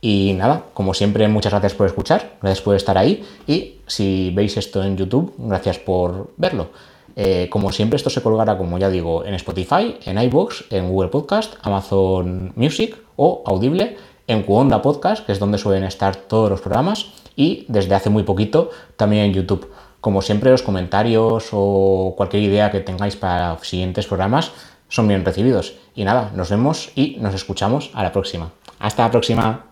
Y 0.00 0.34
nada, 0.34 0.64
como 0.74 0.94
siempre, 0.94 1.26
muchas 1.28 1.52
gracias 1.52 1.74
por 1.74 1.86
escuchar, 1.86 2.36
gracias 2.40 2.62
por 2.62 2.76
estar 2.76 2.96
ahí 2.96 3.24
y 3.46 3.80
si 3.86 4.30
veis 4.34 4.56
esto 4.56 4.82
en 4.84 4.96
YouTube, 4.96 5.34
gracias 5.38 5.78
por 5.78 6.30
verlo. 6.36 6.68
Eh, 7.16 7.48
como 7.50 7.72
siempre, 7.72 7.96
esto 7.96 8.10
se 8.10 8.22
colgará, 8.22 8.56
como 8.56 8.78
ya 8.78 8.90
digo, 8.90 9.24
en 9.24 9.34
Spotify, 9.34 9.96
en 10.04 10.22
iVoox, 10.22 10.70
en 10.70 10.88
Google 10.88 11.08
Podcast, 11.08 11.54
Amazon 11.62 12.52
Music 12.54 12.96
o 13.16 13.42
Audible 13.44 13.96
en 14.28 14.44
Cuonda 14.44 14.80
Podcast, 14.80 15.26
que 15.26 15.32
es 15.32 15.40
donde 15.40 15.58
suelen 15.58 15.84
estar 15.84 16.14
todos 16.14 16.48
los 16.48 16.60
programas, 16.60 17.06
y 17.34 17.64
desde 17.68 17.94
hace 17.94 18.10
muy 18.10 18.22
poquito 18.22 18.70
también 18.96 19.24
en 19.24 19.32
YouTube. 19.32 19.72
Como 20.00 20.22
siempre, 20.22 20.50
los 20.50 20.62
comentarios 20.62 21.48
o 21.50 22.14
cualquier 22.16 22.44
idea 22.44 22.70
que 22.70 22.80
tengáis 22.80 23.16
para 23.16 23.58
siguientes 23.62 24.06
programas, 24.06 24.52
son 24.88 25.08
bien 25.08 25.24
recibidos. 25.24 25.74
Y 25.94 26.04
nada, 26.04 26.30
nos 26.34 26.50
vemos 26.50 26.92
y 26.94 27.16
nos 27.20 27.34
escuchamos 27.34 27.90
a 27.94 28.02
la 28.02 28.12
próxima. 28.12 28.50
Hasta 28.78 29.02
la 29.02 29.10
próxima. 29.10 29.67